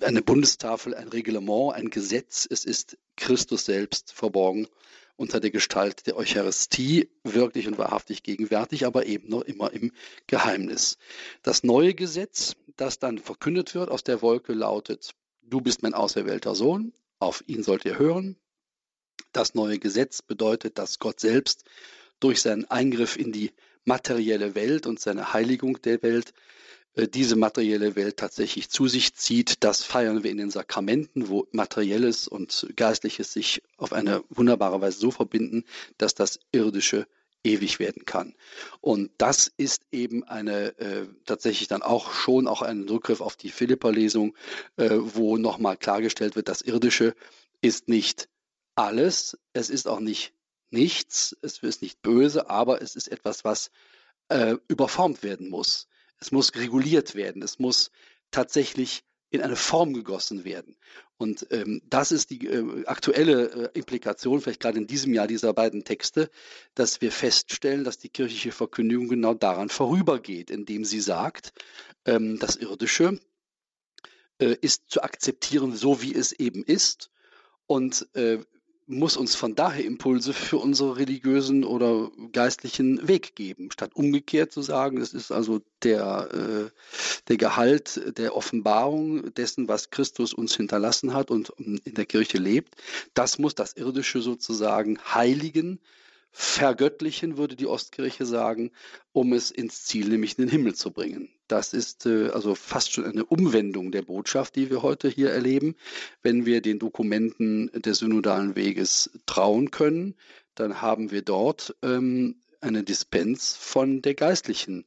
[0.00, 2.46] eine Bundestafel, ein Reglement, ein Gesetz.
[2.50, 4.68] Es ist Christus selbst verborgen
[5.16, 9.92] unter der Gestalt der Eucharistie wirklich und wahrhaftig gegenwärtig, aber eben noch immer im
[10.26, 10.98] Geheimnis.
[11.42, 16.54] Das neue Gesetz, das dann verkündet wird aus der Wolke, lautet Du bist mein auserwählter
[16.54, 18.36] Sohn, auf ihn sollt ihr hören.
[19.32, 21.64] Das neue Gesetz bedeutet, dass Gott selbst
[22.18, 23.52] durch seinen Eingriff in die
[23.84, 26.32] materielle Welt und seine Heiligung der Welt
[26.96, 29.62] diese materielle Welt tatsächlich zu sich zieht.
[29.64, 34.98] Das feiern wir in den Sakramenten, wo materielles und geistliches sich auf eine wunderbare Weise
[34.98, 35.64] so verbinden,
[35.98, 37.06] dass das irdische
[37.44, 38.34] ewig werden kann.
[38.80, 43.50] Und das ist eben eine äh, tatsächlich dann auch schon auch ein Rückgriff auf die
[43.50, 44.34] Philippa-Lesung,
[44.76, 47.14] äh, wo nochmal klargestellt wird, das Irdische
[47.60, 48.28] ist nicht
[48.74, 50.34] alles, es ist auch nicht
[50.70, 53.70] nichts, es ist nicht böse, aber es ist etwas, was
[54.28, 55.86] äh, überformt werden muss.
[56.20, 57.42] Es muss reguliert werden.
[57.42, 57.90] Es muss
[58.30, 60.76] tatsächlich in eine Form gegossen werden.
[61.18, 65.52] Und ähm, das ist die äh, aktuelle äh, Implikation, vielleicht gerade in diesem Jahr dieser
[65.52, 66.30] beiden Texte,
[66.74, 71.52] dass wir feststellen, dass die kirchliche Verkündigung genau daran vorübergeht, indem sie sagt,
[72.04, 73.18] ähm, das Irdische
[74.38, 77.10] äh, ist zu akzeptieren, so wie es eben ist.
[77.66, 78.38] Und äh,
[78.86, 84.62] muss uns von daher Impulse für unsere religiösen oder geistlichen Weg geben, statt umgekehrt zu
[84.62, 86.70] sagen, es ist also der, äh,
[87.28, 92.76] der Gehalt der Offenbarung dessen, was Christus uns hinterlassen hat und in der Kirche lebt.
[93.14, 95.80] Das muss das Irdische sozusagen heiligen,
[96.30, 98.70] vergöttlichen, würde die Ostkirche sagen,
[99.12, 101.30] um es ins Ziel, nämlich in den Himmel zu bringen.
[101.48, 105.76] Das ist äh, also fast schon eine Umwendung der Botschaft, die wir heute hier erleben.
[106.22, 110.14] Wenn wir den Dokumenten des synodalen Weges trauen können,
[110.54, 114.86] dann haben wir dort ähm, eine Dispens von der geistlichen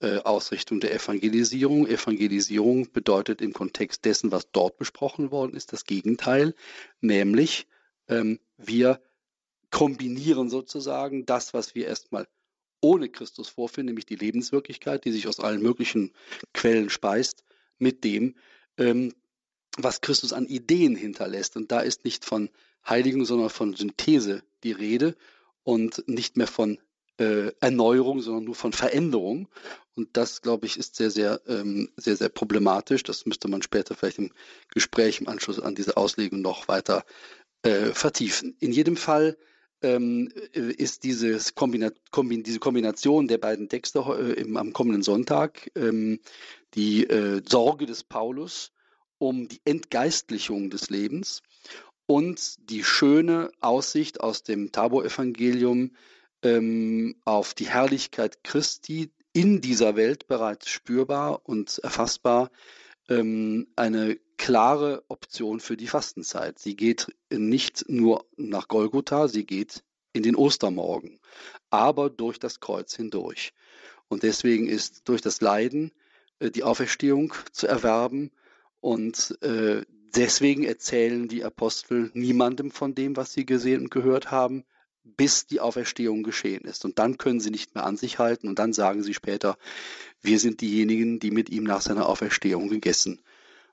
[0.00, 1.86] äh, Ausrichtung der Evangelisierung.
[1.86, 6.54] Evangelisierung bedeutet im Kontext dessen, was dort besprochen worden ist, das Gegenteil,
[7.00, 7.66] nämlich
[8.08, 9.00] ähm, wir
[9.70, 12.26] kombinieren sozusagen das, was wir erstmal
[12.80, 16.12] ohne Christus vorfinden, nämlich die Lebenswirklichkeit, die sich aus allen möglichen
[16.54, 17.44] Quellen speist,
[17.78, 18.36] mit dem,
[18.78, 19.14] ähm,
[19.76, 21.56] was Christus an Ideen hinterlässt.
[21.56, 22.50] Und da ist nicht von
[22.88, 25.16] Heiligung, sondern von Synthese die Rede
[25.62, 26.78] und nicht mehr von
[27.18, 29.48] äh, Erneuerung, sondern nur von Veränderung.
[29.94, 33.02] Und das, glaube ich, ist sehr, sehr, ähm, sehr, sehr problematisch.
[33.02, 34.32] Das müsste man später vielleicht im
[34.72, 37.04] Gespräch im Anschluss an diese Auslegung noch weiter
[37.62, 38.56] äh, vertiefen.
[38.60, 39.36] In jedem Fall
[39.82, 46.20] ist dieses Kombina Kombin diese Kombination der beiden Texte äh, im, am kommenden Sonntag, ähm,
[46.74, 48.72] die äh, Sorge des Paulus
[49.18, 51.42] um die Entgeistlichung des Lebens
[52.06, 55.92] und die schöne Aussicht aus dem Tabor-Evangelium
[56.42, 62.50] ähm, auf die Herrlichkeit Christi in dieser Welt bereits spürbar und erfassbar,
[63.08, 66.58] ähm, eine klare Option für die Fastenzeit.
[66.58, 71.20] Sie geht nicht nur nach Golgotha, sie geht in den Ostermorgen,
[71.68, 73.52] aber durch das Kreuz hindurch.
[74.08, 75.92] Und deswegen ist durch das Leiden
[76.38, 78.30] äh, die Auferstehung zu erwerben
[78.80, 79.82] und äh,
[80.16, 84.64] deswegen erzählen die Apostel niemandem von dem, was sie gesehen und gehört haben,
[85.04, 86.86] bis die Auferstehung geschehen ist.
[86.86, 89.58] Und dann können sie nicht mehr an sich halten und dann sagen sie später,
[90.22, 93.20] wir sind diejenigen, die mit ihm nach seiner Auferstehung gegessen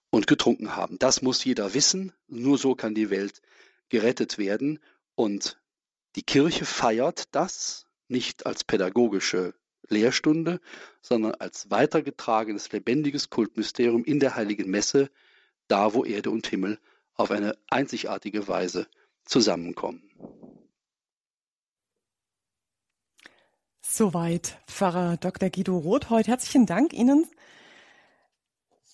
[0.10, 1.00] und getrunken haben.
[1.00, 2.14] Das muss jeder wissen.
[2.28, 3.42] Nur so kann die Welt
[3.90, 4.80] gerettet werden.
[5.16, 5.60] Und
[6.16, 9.54] die Kirche feiert das nicht als pädagogische
[9.90, 10.60] Lehrstunde,
[11.02, 15.10] sondern als weitergetragenes, lebendiges Kultmysterium in der heiligen Messe,
[15.68, 16.80] da wo Erde und Himmel
[17.16, 18.88] auf eine einzigartige Weise
[19.26, 20.04] zusammenkommen.
[23.82, 25.50] Soweit Pfarrer Dr.
[25.50, 26.28] Guido Rothheut.
[26.28, 27.26] Herzlichen Dank Ihnen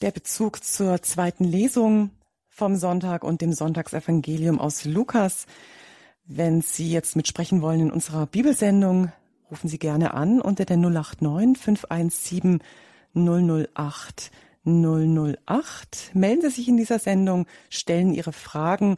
[0.03, 2.09] der Bezug zur zweiten Lesung
[2.49, 5.45] vom Sonntag und dem Sonntagsevangelium aus Lukas.
[6.25, 9.13] Wenn Sie jetzt mitsprechen wollen in unserer Bibelsendung,
[9.49, 12.59] rufen Sie gerne an unter der 089 517
[13.13, 14.31] 008
[14.65, 16.11] 008.
[16.13, 18.97] Melden Sie sich in dieser Sendung, stellen Ihre Fragen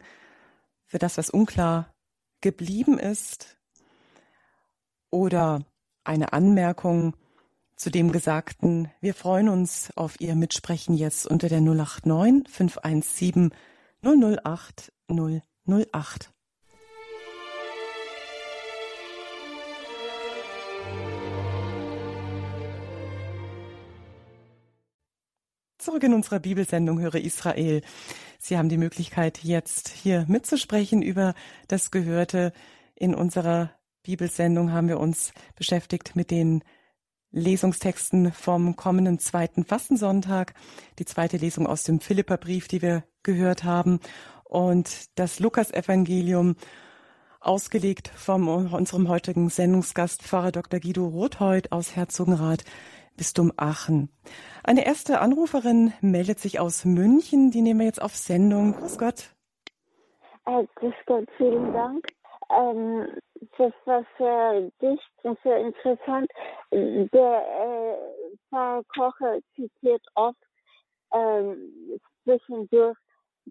[0.86, 1.94] für das, was unklar
[2.40, 3.56] geblieben ist
[5.10, 5.64] oder
[6.02, 7.14] eine Anmerkung
[7.76, 8.90] zu dem Gesagten.
[9.00, 13.50] Wir freuen uns auf Ihr Mitsprechen jetzt unter der 089 517
[14.02, 16.32] 008 008.
[25.78, 27.82] Zurück in unserer Bibelsendung Höre Israel.
[28.40, 31.34] Sie haben die Möglichkeit, jetzt hier mitzusprechen über
[31.68, 32.52] das Gehörte.
[32.96, 33.70] In unserer
[34.02, 36.64] Bibelsendung haben wir uns beschäftigt mit den
[37.32, 40.54] Lesungstexten vom kommenden zweiten Fastensonntag,
[40.98, 44.00] die zweite Lesung aus dem Philipperbrief, die wir gehört haben,
[44.44, 46.56] und das Lukasevangelium,
[47.40, 50.80] ausgelegt von unserem heutigen Sendungsgast Pfarrer Dr.
[50.80, 52.64] Guido Rothheut aus Herzogenrath,
[53.16, 54.10] Bistum Aachen.
[54.62, 58.72] Eine erste Anruferin meldet sich aus München, die nehmen wir jetzt auf Sendung.
[58.72, 59.34] Grüß Gott.
[60.46, 62.06] Äh, grüß Gott, vielen Dank.
[62.50, 63.08] Ähm,
[63.58, 66.30] das war sehr dicht und sehr interessant.
[66.70, 70.38] Der äh, Pfarrer Kocher zitiert oft
[71.12, 72.96] ähm, zwischendurch,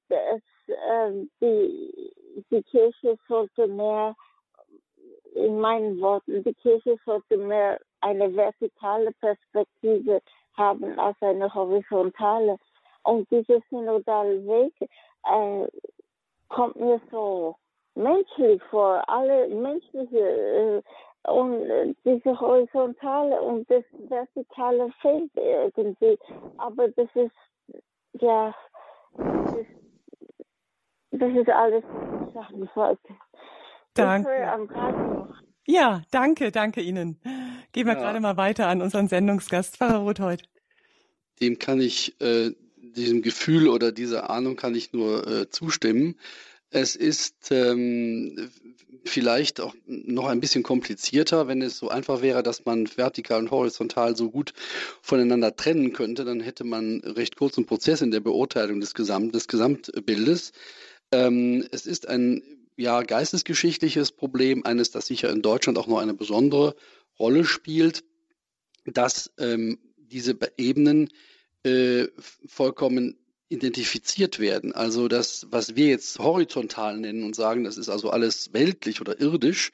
[0.10, 0.42] dass
[0.90, 2.14] ähm, die,
[2.50, 4.16] die Kirche sollte mehr,
[5.34, 10.22] in meinen Worten, die Kirche sollte mehr eine vertikale Perspektive
[10.56, 12.58] haben als eine horizontale.
[13.04, 14.74] Und dieser synodale Weg
[15.26, 15.68] äh,
[16.48, 17.56] kommt mir so
[17.96, 20.82] menschlich vor, alle menschliche äh,
[21.30, 26.18] und äh, diese horizontale und das vertikale fehlt irgendwie.
[26.58, 27.32] Aber das ist
[28.22, 28.54] ja
[29.18, 29.70] das ist,
[31.12, 33.14] das ist alles, was ich sagen wollte.
[33.94, 35.30] Danke.
[35.68, 37.20] Ja, danke, danke Ihnen.
[37.72, 38.00] Gehen wir ja.
[38.00, 40.44] gerade mal weiter an unseren Sendungsgast, Pfarrer Rothold.
[41.42, 46.20] Dem kann ich, äh, diesem Gefühl oder dieser Ahnung kann ich nur äh, zustimmen.
[46.76, 48.52] Es ist ähm,
[49.06, 53.50] vielleicht auch noch ein bisschen komplizierter, wenn es so einfach wäre, dass man vertikal und
[53.50, 54.52] horizontal so gut
[55.02, 59.48] voneinander trennen könnte, dann hätte man recht kurzen Prozess in der Beurteilung des, Gesamt, des
[59.48, 60.52] Gesamtbildes.
[61.14, 62.44] Ähm, es ist ein
[62.76, 66.76] ja, geistesgeschichtliches Problem, eines, das sicher in Deutschland auch noch eine besondere
[67.18, 68.04] Rolle spielt,
[68.84, 71.08] dass ähm, diese Ebenen
[71.64, 72.08] äh,
[72.46, 73.18] vollkommen
[73.50, 74.74] identifiziert werden.
[74.74, 79.20] Also das, was wir jetzt horizontal nennen und sagen, das ist also alles weltlich oder
[79.20, 79.72] irdisch,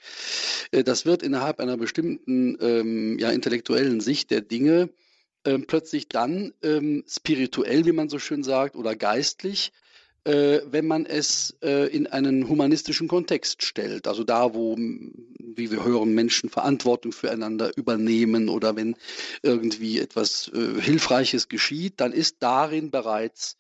[0.72, 4.90] äh, das wird innerhalb einer bestimmten ähm, ja, intellektuellen Sicht der Dinge
[5.44, 9.72] äh, plötzlich dann ähm, spirituell, wie man so schön sagt, oder geistlich
[10.24, 14.08] äh, wenn man es äh, in einen humanistischen Kontext stellt.
[14.08, 18.96] Also da, wo, wie wir hören, Menschen Verantwortung füreinander übernehmen oder wenn
[19.42, 23.58] irgendwie etwas äh, Hilfreiches geschieht, dann ist darin bereits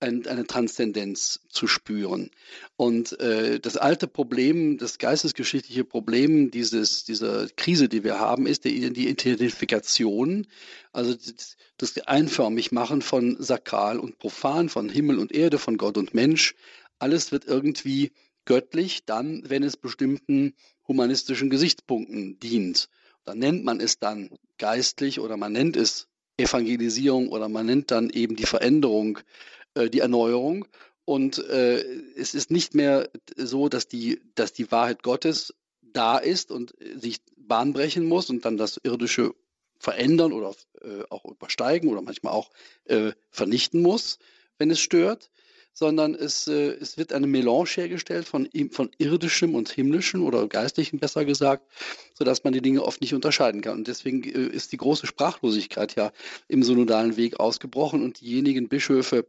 [0.00, 2.30] eine Transzendenz zu spüren.
[2.76, 8.64] Und äh, das alte Problem, das geistesgeschichtliche Problem dieses, dieser Krise, die wir haben, ist
[8.64, 10.46] die, die Identifikation,
[10.92, 16.14] also das, das Einförmigmachen von sakral und profan, von Himmel und Erde, von Gott und
[16.14, 16.54] Mensch.
[16.98, 18.12] Alles wird irgendwie
[18.44, 20.54] göttlich, dann, wenn es bestimmten
[20.86, 22.88] humanistischen Gesichtspunkten dient.
[23.24, 28.10] Dann nennt man es dann geistlich oder man nennt es Evangelisierung oder man nennt dann
[28.10, 29.20] eben die Veränderung
[29.76, 30.66] die Erneuerung.
[31.04, 31.82] Und äh,
[32.16, 37.18] es ist nicht mehr so, dass die, dass die Wahrheit Gottes da ist und sich
[37.36, 39.34] Bahn brechen muss und dann das Irdische
[39.78, 42.50] verändern oder äh, auch übersteigen oder manchmal auch
[42.86, 44.18] äh, vernichten muss,
[44.58, 45.30] wenn es stört,
[45.74, 51.00] sondern es, äh, es wird eine Melange hergestellt von, von irdischem und himmlischem oder geistlichem
[51.00, 51.66] besser gesagt,
[52.14, 53.78] sodass man die Dinge oft nicht unterscheiden kann.
[53.78, 56.12] Und deswegen äh, ist die große Sprachlosigkeit ja
[56.48, 59.26] im synodalen Weg ausgebrochen und diejenigen Bischöfe,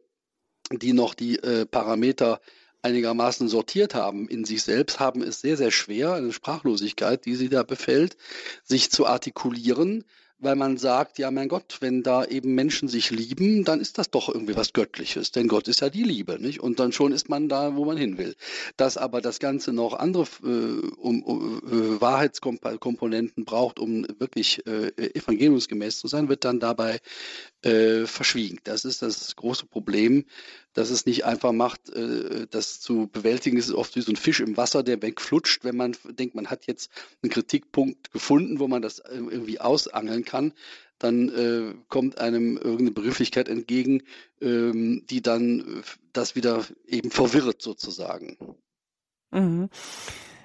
[0.72, 2.42] die noch die äh, Parameter
[2.82, 7.50] einigermaßen sortiert haben in sich selbst, haben es sehr, sehr schwer, eine Sprachlosigkeit, die sie
[7.50, 8.16] da befällt,
[8.64, 10.06] sich zu artikulieren,
[10.40, 14.10] weil man sagt, ja mein Gott, wenn da eben Menschen sich lieben, dann ist das
[14.10, 16.60] doch irgendwie was Göttliches, denn Gott ist ja die Liebe, nicht?
[16.60, 18.36] Und dann schon ist man da, wo man hin will.
[18.78, 24.92] Dass aber das Ganze noch andere äh, um, um, äh, Wahrheitskomponenten braucht, um wirklich äh,
[24.98, 27.00] evangeliumsgemäß zu sein, wird dann dabei
[27.64, 28.60] äh, verschwiegen.
[28.64, 30.26] Das ist das große Problem,
[30.76, 33.58] dass es nicht einfach macht, äh, das zu bewältigen.
[33.58, 36.48] Es ist oft wie so ein Fisch im Wasser, der wegflutscht, wenn man denkt, man
[36.48, 36.92] hat jetzt
[37.24, 40.54] einen Kritikpunkt gefunden, wo man das äh, irgendwie ausangeln kann.
[41.00, 44.04] Dann äh, kommt einem irgendeine Begrifflichkeit entgegen,
[44.42, 45.84] ähm, die dann
[46.14, 48.38] das wieder eben verwirrt sozusagen.
[49.32, 49.70] Mhm.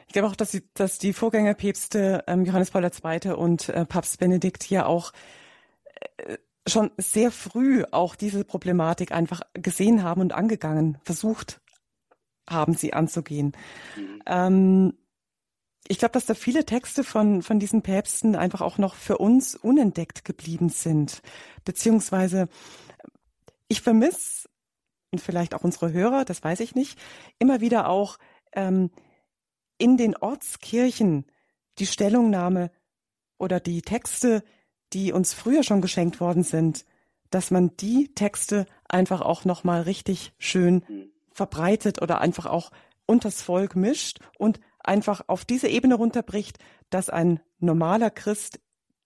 [0.06, 3.32] Ich glaube auch, dass die, dass die Vorgängerpäpste ähm, Johannes Paul II.
[3.32, 5.12] und äh, Papst Benedikt hier auch
[6.16, 6.36] äh,
[6.70, 11.60] schon sehr früh auch diese Problematik einfach gesehen haben und angegangen, versucht
[12.48, 13.52] haben, sie anzugehen.
[13.96, 14.22] Mhm.
[14.26, 14.94] Ähm,
[15.88, 19.56] ich glaube, dass da viele Texte von, von diesen Päpsten einfach auch noch für uns
[19.56, 21.22] unentdeckt geblieben sind.
[21.64, 22.48] Beziehungsweise
[23.68, 24.48] ich vermisse,
[25.10, 26.98] und vielleicht auch unsere Hörer, das weiß ich nicht,
[27.38, 28.18] immer wieder auch
[28.52, 28.90] ähm,
[29.78, 31.26] in den Ortskirchen
[31.78, 32.70] die Stellungnahme
[33.38, 34.44] oder die Texte,
[34.92, 36.84] die uns früher schon geschenkt worden sind,
[37.30, 41.10] dass man die Texte einfach auch nochmal richtig schön mhm.
[41.32, 42.70] verbreitet oder einfach auch
[43.06, 46.58] unters Volk mischt und einfach auf diese Ebene runterbricht,
[46.90, 48.60] dass ein normaler Christ,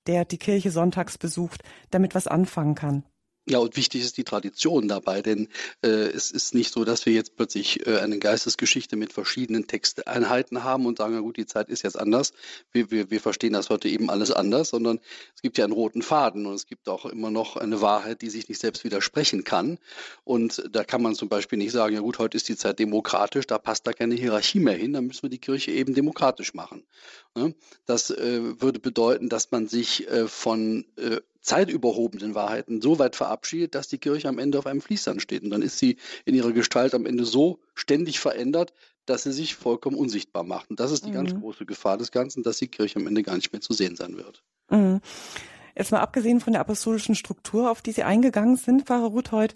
[0.07, 3.05] der die Kirche sonntags besucht, damit was anfangen kann.
[3.47, 5.49] Ja, und wichtig ist die Tradition dabei, denn
[5.83, 10.65] äh, es ist nicht so, dass wir jetzt plötzlich äh, eine Geistesgeschichte mit verschiedenen Texteinheiten
[10.65, 12.33] haben und sagen, na gut, die Zeit ist jetzt anders.
[12.73, 14.99] Wir, wir, wir verstehen das heute eben alles anders, sondern
[15.35, 18.31] es gibt ja einen roten Faden und es gibt auch immer noch eine Wahrheit, die
[18.31, 19.79] sich nicht selbst widersprechen kann.
[20.25, 23.47] Und da kann man zum Beispiel nicht sagen, ja gut, heute ist die Zeit demokratisch,
[23.47, 26.87] da passt da keine Hierarchie mehr hin, dann müssen wir die Kirche eben demokratisch machen.
[27.35, 27.55] Ne?
[27.85, 33.75] Das äh, würde bedeuten, dass man sich äh, von äh, zeitüberhobenen Wahrheiten so weit verabschiedet,
[33.75, 35.43] dass die Kirche am Ende auf einem Fließband steht.
[35.43, 38.73] Und dann ist sie in ihrer Gestalt am Ende so ständig verändert,
[39.05, 40.71] dass sie sich vollkommen unsichtbar macht.
[40.71, 41.15] Und das ist die mhm.
[41.15, 43.95] ganz große Gefahr des Ganzen, dass die Kirche am Ende gar nicht mehr zu sehen
[43.95, 44.43] sein wird.
[44.71, 45.03] Mhm.
[45.77, 49.55] Jetzt mal abgesehen von der apostolischen Struktur, auf die Sie eingegangen sind, Pfarrer Ruthold,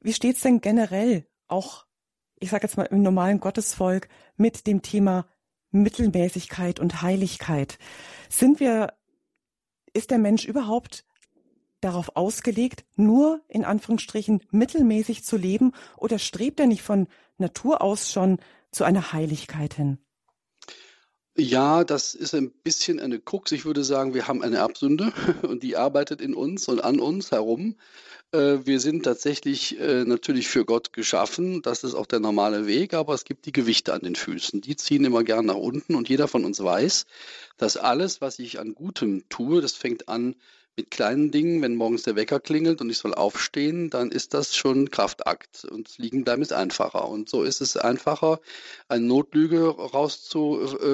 [0.00, 1.86] wie steht es denn generell auch,
[2.38, 5.26] ich sage jetzt mal im normalen Gottesvolk, mit dem Thema
[5.70, 7.78] Mittelmäßigkeit und Heiligkeit?
[8.28, 8.92] Sind wir,
[9.94, 11.04] ist der Mensch überhaupt
[11.80, 17.06] darauf ausgelegt, nur in Anführungsstrichen mittelmäßig zu leben oder strebt er nicht von
[17.38, 18.38] Natur aus schon
[18.70, 19.98] zu einer Heiligkeit hin?
[21.36, 23.52] Ja, das ist ein bisschen eine Krux.
[23.52, 25.12] Ich würde sagen, wir haben eine Erbsünde
[25.42, 27.76] und die arbeitet in uns und an uns herum.
[28.32, 31.62] Äh, wir sind tatsächlich äh, natürlich für Gott geschaffen.
[31.62, 34.60] Das ist auch der normale Weg, aber es gibt die Gewichte an den Füßen.
[34.60, 37.06] Die ziehen immer gern nach unten und jeder von uns weiß,
[37.56, 40.34] dass alles, was ich an Gutem tue, das fängt an
[40.76, 44.56] mit kleinen Dingen, wenn morgens der Wecker klingelt und ich soll aufstehen, dann ist das
[44.56, 47.08] schon Kraftakt und liegen bleiben ist einfacher.
[47.08, 48.40] Und so ist es einfacher,
[48.88, 50.84] eine Notlüge rauszugeben,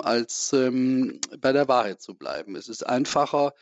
[0.00, 2.56] als ähm, bei der Wahrheit zu bleiben.
[2.56, 3.54] Es ist einfacher,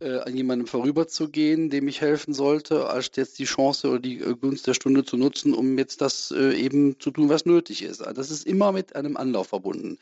[0.00, 4.34] äh, an jemandem vorüberzugehen, dem ich helfen sollte, als jetzt die Chance oder die äh,
[4.34, 8.02] Gunst der Stunde zu nutzen, um jetzt das äh, eben zu tun, was nötig ist.
[8.02, 9.98] Also das ist immer mit einem Anlauf verbunden.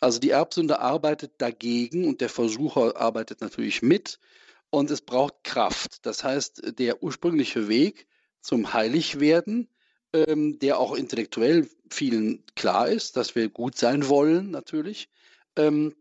[0.00, 4.18] Also die Erbsünde arbeitet dagegen und der Versucher arbeitet natürlich mit
[4.70, 6.06] und es braucht Kraft.
[6.06, 8.06] Das heißt, der ursprüngliche Weg
[8.40, 9.68] zum Heiligwerden,
[10.12, 15.08] ähm, der auch intellektuell vielen klar ist, dass wir gut sein wollen natürlich,
[15.56, 15.94] ähm,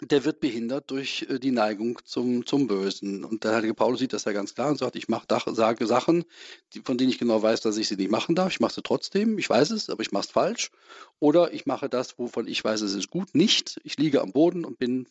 [0.00, 3.24] der wird behindert durch äh, die Neigung zum, zum Bösen.
[3.24, 6.24] Und der heilige Paulus sieht das ja ganz klar und sagt, ich mache, sage Sachen,
[6.72, 8.52] die, von denen ich genau weiß, dass ich sie nicht machen darf.
[8.52, 10.70] Ich mache sie trotzdem, ich weiß es, aber ich mache es falsch.
[11.18, 13.80] Oder ich mache das, wovon ich weiß, es ist gut, nicht.
[13.84, 15.08] Ich liege am Boden und bin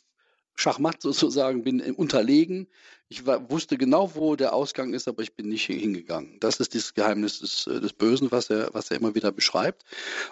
[0.55, 2.67] Schachmatt sozusagen, bin unterlegen.
[3.07, 6.39] Ich war, wusste genau, wo der Ausgang ist, aber ich bin nicht hingegangen.
[6.39, 9.83] Das ist das Geheimnis des, äh, des Bösen, was er, was er immer wieder beschreibt.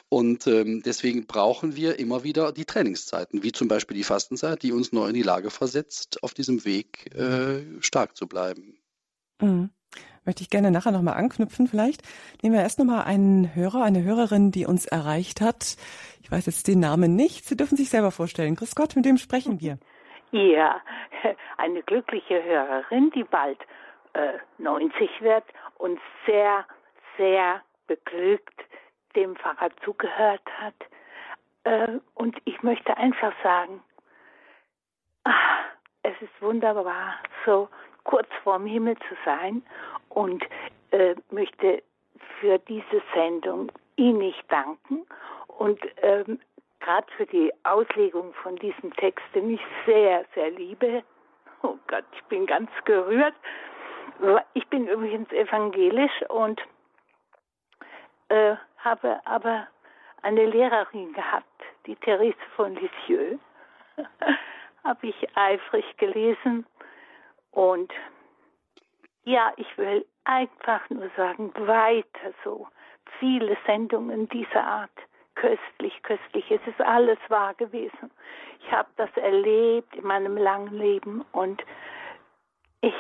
[0.10, 4.72] Und ähm, deswegen brauchen wir immer wieder die Trainingszeiten, wie zum Beispiel die Fastenzeit, die
[4.72, 8.78] uns neu in die Lage versetzt, auf diesem Weg äh, stark zu bleiben.
[9.40, 9.70] Mhm.
[10.26, 12.02] Möchte ich gerne nachher nochmal anknüpfen vielleicht.
[12.42, 15.76] Nehmen wir erst nochmal einen Hörer, eine Hörerin, die uns erreicht hat.
[16.22, 17.46] Ich weiß jetzt den Namen nicht.
[17.46, 18.56] Sie dürfen sich selber vorstellen.
[18.56, 19.80] Grüß Gott, mit wem sprechen wir?
[20.34, 20.82] Ja,
[21.58, 23.60] eine glückliche Hörerin, die bald
[24.14, 25.44] äh, 90 wird
[25.78, 26.66] und sehr,
[27.18, 28.60] sehr beglückt
[29.16, 30.74] dem Pfarrer zugehört hat.
[31.66, 33.84] Äh, und ich möchte einfach sagen,
[35.24, 35.66] ach,
[36.02, 37.70] es ist wunderbar, so
[38.04, 39.62] kurz vorm Himmel zu sein
[40.10, 40.44] und
[40.90, 41.84] äh, möchte
[42.40, 45.06] für diese Sendung innig danken
[45.48, 46.40] und ähm,
[46.84, 51.04] gerade für die Auslegung von diesem Text, den ich sehr, sehr liebe.
[51.64, 53.36] Oh Gott, ich bin ganz gerührt.
[54.54, 56.62] Ich bin übrigens evangelisch und
[58.30, 59.68] äh, habe aber
[60.22, 61.48] eine Lehrerin gehabt,
[61.86, 63.40] die Therese von Lisieux.
[64.84, 66.66] habe ich eifrig gelesen.
[67.52, 67.94] Und
[69.24, 72.68] ja, ich will einfach nur sagen, weiter so.
[73.20, 74.92] Viele Sendungen dieser Art
[75.44, 76.50] köstlich, köstlich.
[76.50, 78.12] Es ist alles wahr gewesen.
[78.62, 81.62] Ich habe das erlebt in meinem langen Leben und
[82.80, 82.94] ich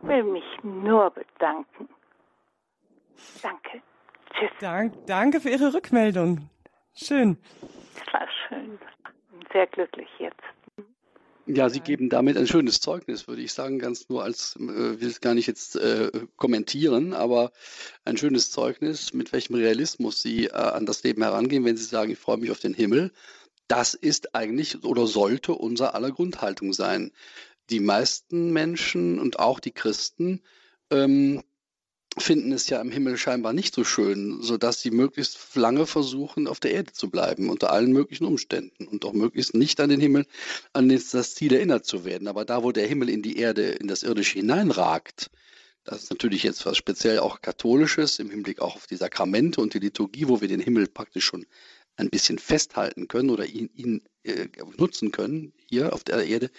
[0.00, 1.88] will mich nur bedanken.
[3.42, 3.82] Danke.
[4.32, 4.50] Tschüss.
[4.60, 6.48] Dank, danke für Ihre Rückmeldung.
[6.94, 7.36] Schön.
[7.94, 8.78] Es war schön.
[9.52, 10.42] Sehr glücklich jetzt.
[11.46, 15.08] Ja, Sie geben damit ein schönes Zeugnis, würde ich sagen, ganz nur als, äh, will
[15.08, 17.50] es gar nicht jetzt äh, kommentieren, aber
[18.04, 22.12] ein schönes Zeugnis, mit welchem Realismus Sie äh, an das Leben herangehen, wenn Sie sagen,
[22.12, 23.10] ich freue mich auf den Himmel.
[23.66, 27.10] Das ist eigentlich oder sollte unser aller Grundhaltung sein.
[27.70, 30.42] Die meisten Menschen und auch die Christen
[30.90, 31.42] ähm,
[32.18, 36.60] finden es ja im Himmel scheinbar nicht so schön, sodass sie möglichst lange versuchen, auf
[36.60, 40.26] der Erde zu bleiben, unter allen möglichen Umständen und auch möglichst nicht an den Himmel,
[40.72, 42.28] an das Ziel erinnert zu werden.
[42.28, 45.30] Aber da, wo der Himmel in die Erde, in das Irdische hineinragt,
[45.84, 49.74] das ist natürlich jetzt was speziell auch Katholisches im Hinblick auch auf die Sakramente und
[49.74, 51.44] die Liturgie, wo wir den Himmel praktisch schon
[51.96, 56.50] ein bisschen festhalten können oder ihn, ihn äh, nutzen können hier auf der Erde,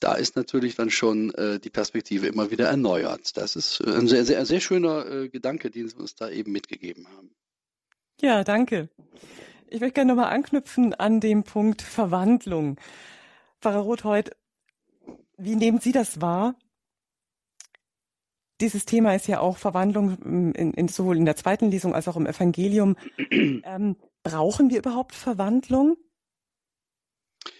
[0.00, 3.36] da ist natürlich dann schon äh, die Perspektive immer wieder erneuert.
[3.36, 6.52] Das ist äh, ein sehr, sehr, sehr schöner äh, Gedanke, den Sie uns da eben
[6.52, 7.30] mitgegeben haben.
[8.20, 8.88] Ja, danke.
[9.68, 12.78] Ich möchte gerne nochmal anknüpfen an den Punkt Verwandlung.
[13.60, 14.36] Pfarrer Rothold,
[15.38, 16.56] wie nehmen Sie das wahr?
[18.60, 22.16] Dieses Thema ist ja auch Verwandlung in, in, sowohl in der zweiten Lesung als auch
[22.16, 22.96] im Evangelium.
[23.64, 25.96] Ähm, Brauchen wir überhaupt Verwandlung?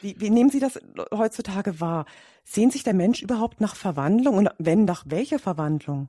[0.00, 0.78] Wie, wie nehmen Sie das
[1.12, 2.06] heutzutage wahr?
[2.44, 6.08] Sehen sich der Mensch überhaupt nach Verwandlung und wenn nach welcher Verwandlung?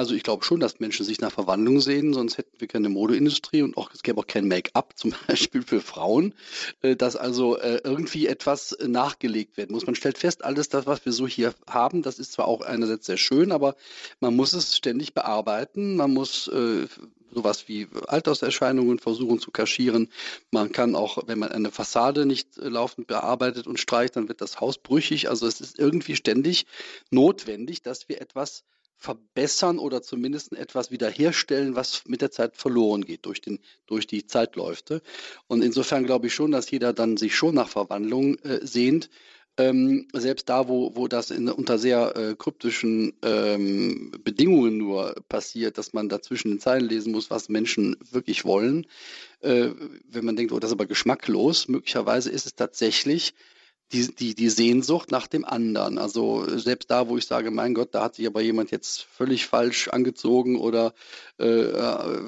[0.00, 3.60] Also ich glaube schon, dass Menschen sich nach Verwandlung sehen, sonst hätten wir keine Modeindustrie
[3.60, 6.32] und auch es gäbe auch kein Make-up zum Beispiel für Frauen,
[6.80, 9.84] äh, dass also äh, irgendwie etwas nachgelegt werden muss.
[9.84, 13.04] Man stellt fest, alles das, was wir so hier haben, das ist zwar auch einerseits
[13.04, 13.76] sehr schön, aber
[14.20, 15.96] man muss es ständig bearbeiten.
[15.96, 16.86] Man muss äh,
[17.30, 20.08] sowas wie Alterserscheinungen versuchen zu kaschieren.
[20.50, 24.60] Man kann auch, wenn man eine Fassade nicht laufend bearbeitet und streicht, dann wird das
[24.60, 25.28] Haus brüchig.
[25.28, 26.64] Also es ist irgendwie ständig
[27.10, 28.64] notwendig, dass wir etwas
[29.00, 34.26] verbessern oder zumindest etwas wiederherstellen, was mit der Zeit verloren geht durch, den, durch die
[34.26, 35.00] Zeitläufe.
[35.48, 39.08] Und insofern glaube ich schon, dass jeder dann sich schon nach Verwandlung äh, sehnt.
[39.56, 45.78] Ähm, selbst da, wo, wo das in, unter sehr äh, kryptischen ähm, Bedingungen nur passiert,
[45.78, 48.86] dass man dazwischen den Zeilen lesen muss, was Menschen wirklich wollen.
[49.40, 49.70] Äh,
[50.08, 53.34] wenn man denkt, oh, das ist aber geschmacklos, möglicherweise ist es tatsächlich
[53.92, 55.98] die, die, die Sehnsucht nach dem anderen.
[55.98, 59.46] Also selbst da, wo ich sage, mein Gott, da hat sich aber jemand jetzt völlig
[59.46, 60.94] falsch angezogen oder
[61.38, 61.72] äh,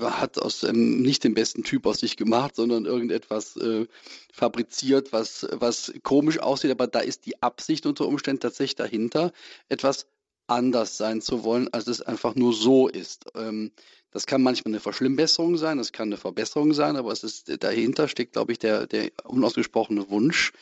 [0.02, 3.86] hat aus ähm, nicht den besten Typ aus sich gemacht, sondern irgendetwas äh,
[4.32, 9.32] fabriziert, was, was komisch aussieht, aber da ist die Absicht unter Umständen tatsächlich dahinter,
[9.68, 10.06] etwas
[10.48, 13.26] anders sein zu wollen, als es einfach nur so ist.
[13.34, 13.70] Ähm,
[14.10, 18.08] das kann manchmal eine Verschlimmbesserung sein, das kann eine Verbesserung sein, aber es ist dahinter
[18.08, 20.52] steckt, glaube ich, der, der unausgesprochene Wunsch,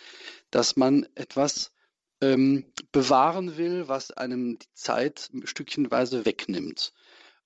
[0.51, 1.73] dass man etwas
[2.21, 6.93] ähm, bewahren will, was einem die Zeit stückchenweise wegnimmt.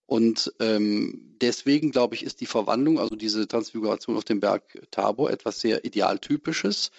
[0.07, 5.31] Und ähm, deswegen, glaube ich, ist die Verwandlung, also diese Transfiguration auf dem Berg Tabor,
[5.31, 6.91] etwas sehr idealtypisches,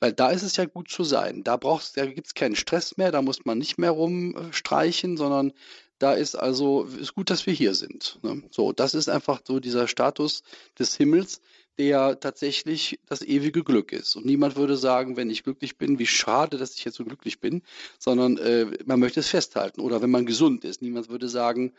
[0.00, 1.44] weil da ist es ja gut zu sein.
[1.44, 5.52] Da, braucht's, da gibt es keinen Stress mehr, da muss man nicht mehr rumstreichen, sondern
[5.98, 8.18] da ist also, ist gut, dass wir hier sind.
[8.22, 8.42] Ne?
[8.50, 10.42] So, das ist einfach so dieser Status
[10.78, 11.42] des Himmels,
[11.80, 14.14] der tatsächlich das ewige Glück ist.
[14.14, 17.40] Und niemand würde sagen, wenn ich glücklich bin, wie schade, dass ich jetzt so glücklich
[17.40, 17.62] bin,
[17.98, 19.80] sondern äh, man möchte es festhalten.
[19.80, 21.72] Oder wenn man gesund ist, niemand würde sagen,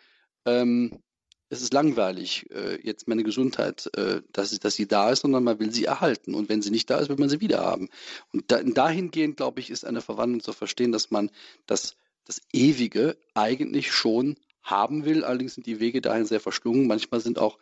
[0.45, 1.04] ähm,
[1.49, 5.60] es ist langweilig, äh, jetzt meine Gesundheit, äh, dass, dass sie da ist, sondern man
[5.60, 6.34] will sie erhalten.
[6.34, 7.88] Und wenn sie nicht da ist, will man sie wieder haben.
[8.34, 11.30] Und da, dahingehend, glaube ich, ist eine Verwandlung zu verstehen, dass man
[11.68, 11.95] das,
[12.26, 15.24] das Ewige eigentlich schon haben will.
[15.24, 16.88] Allerdings sind die Wege dahin sehr verschlungen.
[16.88, 17.60] Manchmal sind auch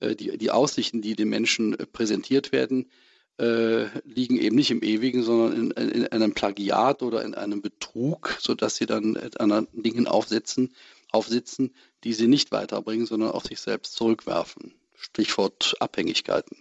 [0.00, 2.90] die, die Aussichten, die den Menschen äh, präsentiert werden,
[3.38, 8.36] äh, liegen eben nicht im Ewigen, sondern in, in, einem Plagiat oder in einem Betrug,
[8.40, 10.72] sodass sie dann an Dingen aufsetzen,
[11.10, 11.74] aufsitzen,
[12.04, 14.74] die sie nicht weiterbringen, sondern auf sich selbst zurückwerfen.
[14.94, 16.56] Stichwort Abhängigkeiten.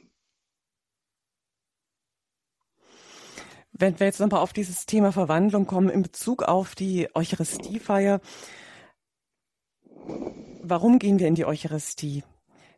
[3.71, 8.21] Wenn wir jetzt nochmal auf dieses Thema Verwandlung kommen in Bezug auf die Eucharistiefeier,
[10.61, 12.23] warum gehen wir in die Eucharistie?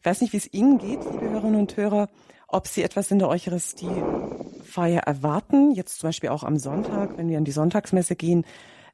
[0.06, 2.10] Ich weiß nicht, wie es Ihnen geht, liebe Hörerinnen und Hörer,
[2.48, 7.40] ob Sie etwas in der Eucharistiefeier erwarten, jetzt zum Beispiel auch am Sonntag, wenn wir
[7.40, 8.46] an die Sonntagsmesse gehen,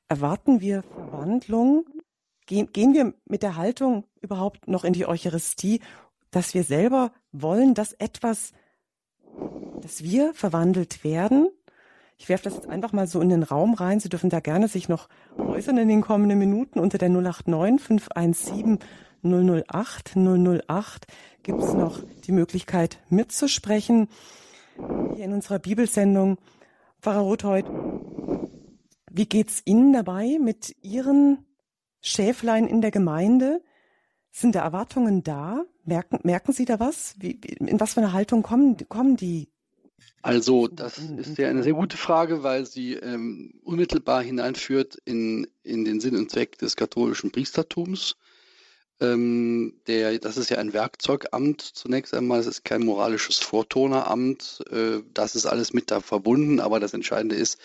[0.08, 1.84] erwarten wir Verwandlung?
[2.46, 5.82] Gehen, gehen wir mit der Haltung überhaupt noch in die Eucharistie,
[6.32, 8.54] dass wir selber wollen, dass etwas,
[9.82, 11.50] dass wir verwandelt werden?
[12.16, 14.00] Ich werfe das jetzt einfach mal so in den Raum rein.
[14.00, 18.80] Sie dürfen da gerne sich noch äußern in den kommenden Minuten unter der 089 517
[19.24, 21.08] 008 008
[21.44, 24.08] gibt es noch die Möglichkeit mitzusprechen.
[25.16, 26.38] Hier in unserer Bibelsendung.
[27.02, 27.66] Pfarrer Rothold,
[29.12, 31.46] wie geht's Ihnen dabei mit Ihren
[32.00, 33.62] Schäflein in der Gemeinde?
[34.32, 35.66] Sind da Erwartungen da?
[35.84, 37.16] Merken, merken Sie da was?
[37.20, 39.50] Wie, in was für eine Haltung kommen, kommen die?
[40.22, 45.84] Also, das ist ja eine sehr gute Frage, weil sie ähm, unmittelbar hineinführt in, in
[45.84, 48.18] den Sinn und Zweck des katholischen Priestertums.
[49.02, 52.40] Ähm, der, das ist ja ein Werkzeugamt zunächst einmal.
[52.40, 54.64] Es ist kein moralisches Vortoneramt.
[54.72, 56.60] Äh, das ist alles mit da verbunden.
[56.60, 57.58] Aber das Entscheidende ist,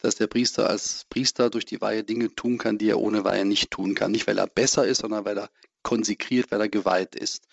[0.00, 3.44] dass der Priester als Priester durch die Weihe Dinge tun kann, die er ohne Weihe
[3.44, 4.12] nicht tun kann.
[4.12, 5.50] Nicht, weil er besser ist, sondern weil er
[5.82, 7.46] konsekriert, weil er geweiht ist.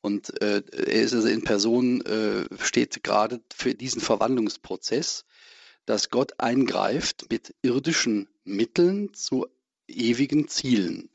[0.00, 5.24] Und äh, er ist also in Person, äh, steht gerade für diesen Verwandlungsprozess,
[5.84, 9.46] dass Gott eingreift mit irdischen Mitteln zu
[9.86, 11.10] ewigen Zielen.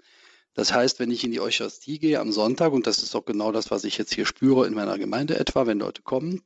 [0.61, 3.51] Das heißt, wenn ich in die Eucharistie gehe am Sonntag, und das ist auch genau
[3.51, 6.43] das, was ich jetzt hier spüre in meiner Gemeinde etwa, wenn Leute kommen,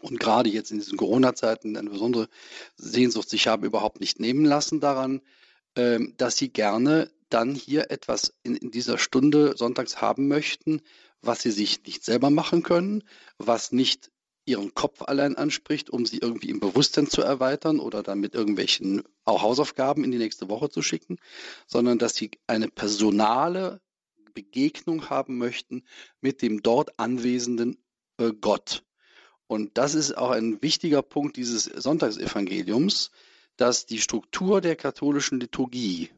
[0.00, 2.28] und gerade jetzt in diesen Corona-Zeiten eine besondere
[2.76, 5.22] Sehnsucht sich haben überhaupt nicht nehmen lassen daran,
[5.74, 10.80] ähm, dass sie gerne dann hier etwas in, in dieser Stunde sonntags haben möchten,
[11.20, 13.02] was sie sich nicht selber machen können,
[13.38, 14.11] was nicht
[14.44, 19.02] ihren Kopf allein anspricht, um sie irgendwie im Bewusstsein zu erweitern oder dann mit irgendwelchen
[19.24, 21.18] auch Hausaufgaben in die nächste Woche zu schicken,
[21.66, 23.80] sondern dass sie eine personale
[24.34, 25.84] Begegnung haben möchten
[26.20, 27.76] mit dem dort anwesenden
[28.18, 28.82] äh, Gott.
[29.46, 33.10] Und das ist auch ein wichtiger Punkt dieses Sonntagsevangeliums,
[33.56, 36.10] dass die Struktur der katholischen Liturgie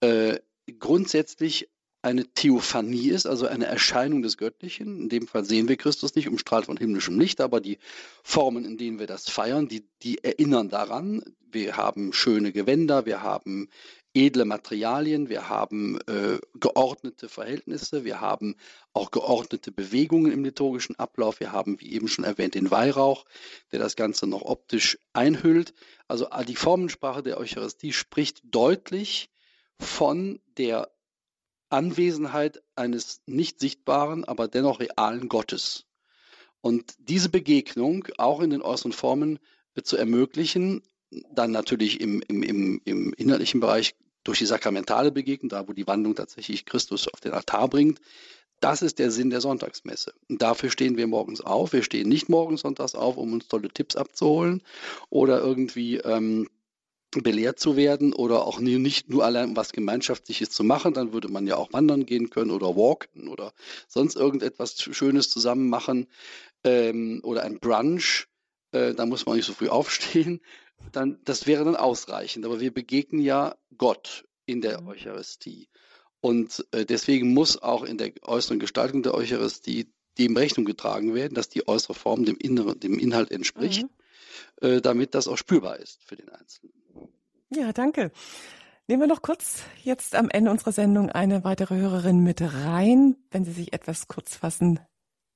[0.00, 0.38] äh,
[0.78, 1.68] grundsätzlich
[2.02, 5.02] eine Theophanie ist, also eine Erscheinung des Göttlichen.
[5.02, 7.78] In dem Fall sehen wir Christus nicht umstrahlt von himmlischem Licht, aber die
[8.22, 11.22] Formen, in denen wir das feiern, die, die erinnern daran.
[11.50, 13.68] Wir haben schöne Gewänder, wir haben
[14.14, 18.56] edle Materialien, wir haben äh, geordnete Verhältnisse, wir haben
[18.92, 23.24] auch geordnete Bewegungen im liturgischen Ablauf, wir haben, wie eben schon erwähnt, den Weihrauch,
[23.70, 25.74] der das Ganze noch optisch einhüllt.
[26.06, 29.30] Also die Formensprache der Eucharistie spricht deutlich
[29.78, 30.90] von der
[31.70, 35.84] Anwesenheit eines nicht sichtbaren, aber dennoch realen Gottes.
[36.60, 39.38] Und diese Begegnung auch in den äußeren Formen
[39.82, 40.82] zu ermöglichen,
[41.32, 43.94] dann natürlich im, im, im, im innerlichen Bereich
[44.24, 48.00] durch die sakramentale Begegnung, da wo die Wandlung tatsächlich Christus auf den Altar bringt,
[48.60, 50.12] das ist der Sinn der Sonntagsmesse.
[50.28, 51.72] Und dafür stehen wir morgens auf.
[51.72, 54.62] Wir stehen nicht morgens sonntags auf, um uns tolle Tipps abzuholen
[55.10, 56.48] oder irgendwie ähm,
[57.10, 61.46] belehrt zu werden oder auch nicht nur allein was Gemeinschaftliches zu machen, dann würde man
[61.46, 63.52] ja auch wandern gehen können oder walken oder
[63.86, 66.06] sonst irgendetwas Schönes zusammen machen
[66.64, 68.26] ähm, oder ein Brunch,
[68.72, 70.40] äh, da muss man nicht so früh aufstehen,
[70.92, 72.44] dann das wäre dann ausreichend.
[72.44, 74.88] Aber wir begegnen ja Gott in der mhm.
[74.88, 75.68] Eucharistie.
[76.20, 81.34] Und äh, deswegen muss auch in der äußeren Gestaltung der Eucharistie dem Rechnung getragen werden,
[81.34, 83.84] dass die äußere Form dem, inneren, dem Inhalt entspricht,
[84.60, 84.68] mhm.
[84.68, 86.77] äh, damit das auch spürbar ist für den Einzelnen.
[87.50, 88.10] Ja, danke.
[88.86, 93.44] Nehmen wir noch kurz jetzt am Ende unserer Sendung eine weitere Hörerin mit rein, wenn
[93.44, 94.80] Sie sich etwas kurz fassen.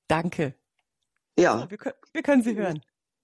[0.08, 0.54] Danke.
[1.38, 1.68] Ja.
[1.70, 2.82] Wir, können, wir können Sie hören.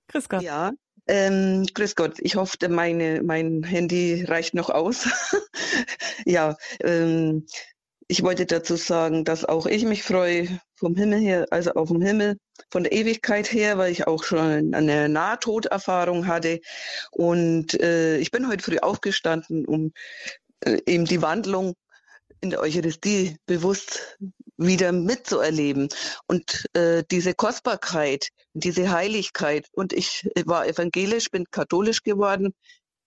[0.09, 0.43] Grüß Gott.
[0.43, 0.73] Ja,
[1.07, 2.17] ähm, grüß Gott.
[2.19, 5.09] Ich hoffe, meine, mein Handy reicht noch aus.
[6.27, 7.47] ja, ähm,
[8.09, 12.01] ich wollte dazu sagen, dass auch ich mich freue vom Himmel her, also auf dem
[12.01, 12.39] Himmel,
[12.71, 16.61] von der Ewigkeit her, weil ich auch schon eine Nahtoderfahrung hatte.
[17.11, 19.93] Und äh, ich bin heute früh aufgestanden, um
[20.61, 21.75] äh, eben die Wandlung
[22.41, 24.19] in der Eucharistie bewusst
[24.57, 25.89] wieder mitzuerleben.
[26.27, 29.67] Und äh, diese Kostbarkeit, diese Heiligkeit.
[29.73, 32.55] Und ich war evangelisch, bin katholisch geworden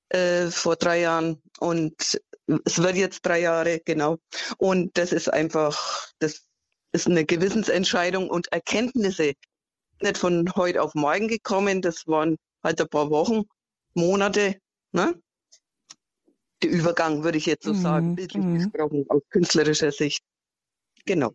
[0.09, 2.21] äh, vor drei Jahren und
[2.65, 4.17] es wird jetzt drei Jahre, genau.
[4.57, 6.45] Und das ist einfach, das
[6.91, 9.33] ist eine Gewissensentscheidung und Erkenntnisse
[10.01, 11.81] nicht von heute auf morgen gekommen.
[11.81, 13.43] Das waren halt ein paar Wochen,
[13.93, 14.57] Monate,
[14.91, 15.19] ne?
[16.63, 18.15] Der Übergang, würde ich jetzt so sagen, mhm.
[18.15, 18.55] bildlich mhm.
[18.55, 20.23] gesprochen, aus künstlerischer Sicht.
[21.05, 21.33] Genau.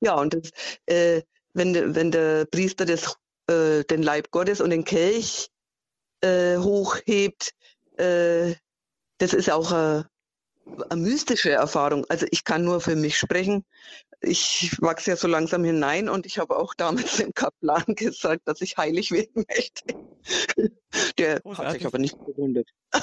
[0.00, 0.50] Ja, und das,
[0.86, 3.16] äh, wenn, wenn der Priester das,
[3.48, 5.48] äh, den Leib Gottes und den Kelch
[6.20, 7.52] äh, hochhebt,
[7.96, 8.54] äh,
[9.18, 10.08] das ist auch eine
[10.94, 12.04] mystische Erfahrung.
[12.08, 13.64] Also ich kann nur für mich sprechen.
[14.20, 18.60] Ich wachse ja so langsam hinein und ich habe auch damals dem Kaplan gesagt, dass
[18.60, 19.94] ich heilig werden möchte.
[21.18, 21.66] Der Großartig.
[21.66, 22.68] hat sich aber nicht gewundert.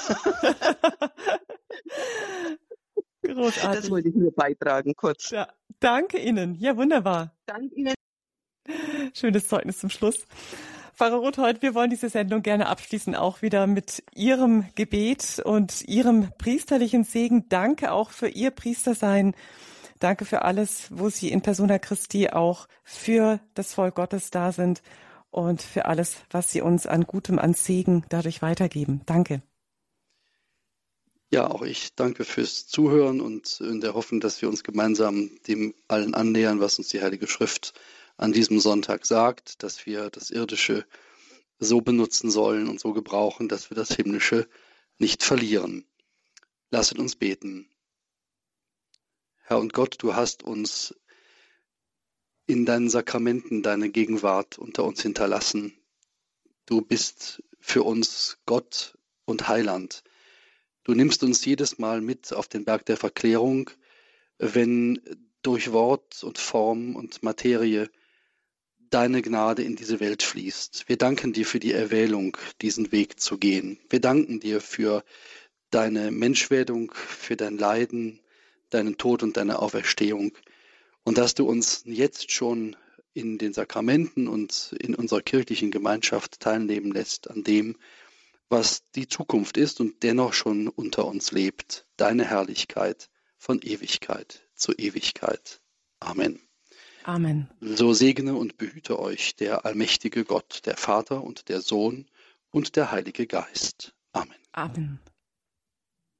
[3.22, 3.80] Großartig.
[3.80, 5.30] Das wollte ich nur beitragen, kurz.
[5.30, 5.48] Ja,
[5.80, 6.54] danke Ihnen.
[6.56, 7.34] Ja, wunderbar.
[7.46, 7.94] Danke Ihnen.
[9.14, 10.26] Schönes Zeugnis zum Schluss.
[10.96, 16.30] Pfarrer Rothold, wir wollen diese Sendung gerne abschließen, auch wieder mit Ihrem Gebet und Ihrem
[16.38, 17.50] priesterlichen Segen.
[17.50, 19.34] Danke auch für Ihr Priestersein.
[19.98, 24.80] Danke für alles, wo Sie in Persona Christi auch für das Volk Gottes da sind
[25.30, 29.02] und für alles, was Sie uns an Gutem, an Segen dadurch weitergeben.
[29.04, 29.42] Danke.
[31.30, 35.74] Ja, auch ich danke fürs Zuhören und in der Hoffnung, dass wir uns gemeinsam dem
[35.88, 37.74] allen annähern, was uns die Heilige Schrift
[38.16, 40.86] an diesem Sonntag sagt, dass wir das Irdische
[41.58, 44.48] so benutzen sollen und so gebrauchen, dass wir das Himmlische
[44.98, 45.86] nicht verlieren.
[46.70, 47.68] Lasset uns beten.
[49.42, 50.94] Herr und Gott, du hast uns
[52.46, 55.78] in deinen Sakramenten deine Gegenwart unter uns hinterlassen.
[56.64, 60.02] Du bist für uns Gott und Heiland.
[60.84, 63.70] Du nimmst uns jedes Mal mit auf den Berg der Verklärung,
[64.38, 65.00] wenn
[65.42, 67.90] durch Wort und Form und Materie
[68.90, 70.88] deine Gnade in diese Welt fließt.
[70.88, 73.78] Wir danken dir für die Erwählung, diesen Weg zu gehen.
[73.90, 75.04] Wir danken dir für
[75.70, 78.20] deine Menschwerdung, für dein Leiden,
[78.70, 80.32] deinen Tod und deine Auferstehung.
[81.04, 82.76] Und dass du uns jetzt schon
[83.12, 87.76] in den Sakramenten und in unserer kirchlichen Gemeinschaft teilnehmen lässt an dem,
[88.48, 91.86] was die Zukunft ist und dennoch schon unter uns lebt.
[91.96, 93.08] Deine Herrlichkeit
[93.38, 95.60] von Ewigkeit zu Ewigkeit.
[96.00, 96.40] Amen.
[97.06, 97.48] Amen.
[97.60, 102.06] So segne und behüte euch der allmächtige Gott, der Vater und der Sohn
[102.50, 103.94] und der Heilige Geist.
[104.12, 104.34] Amen.
[104.50, 104.98] Amen.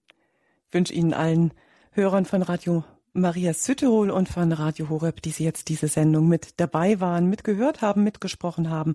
[0.09, 1.53] Ich wünsche Ihnen allen
[1.91, 6.61] Hörern von Radio Maria Sütterol und von Radio Horeb, die Sie jetzt diese Sendung mit
[6.61, 8.95] dabei waren, mitgehört haben, mitgesprochen haben,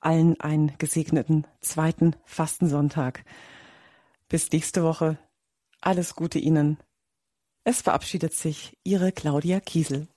[0.00, 3.24] allen einen gesegneten zweiten Fastensonntag.
[4.28, 5.18] Bis nächste Woche.
[5.80, 6.76] Alles Gute Ihnen.
[7.64, 10.08] Es verabschiedet sich Ihre Claudia Kiesel.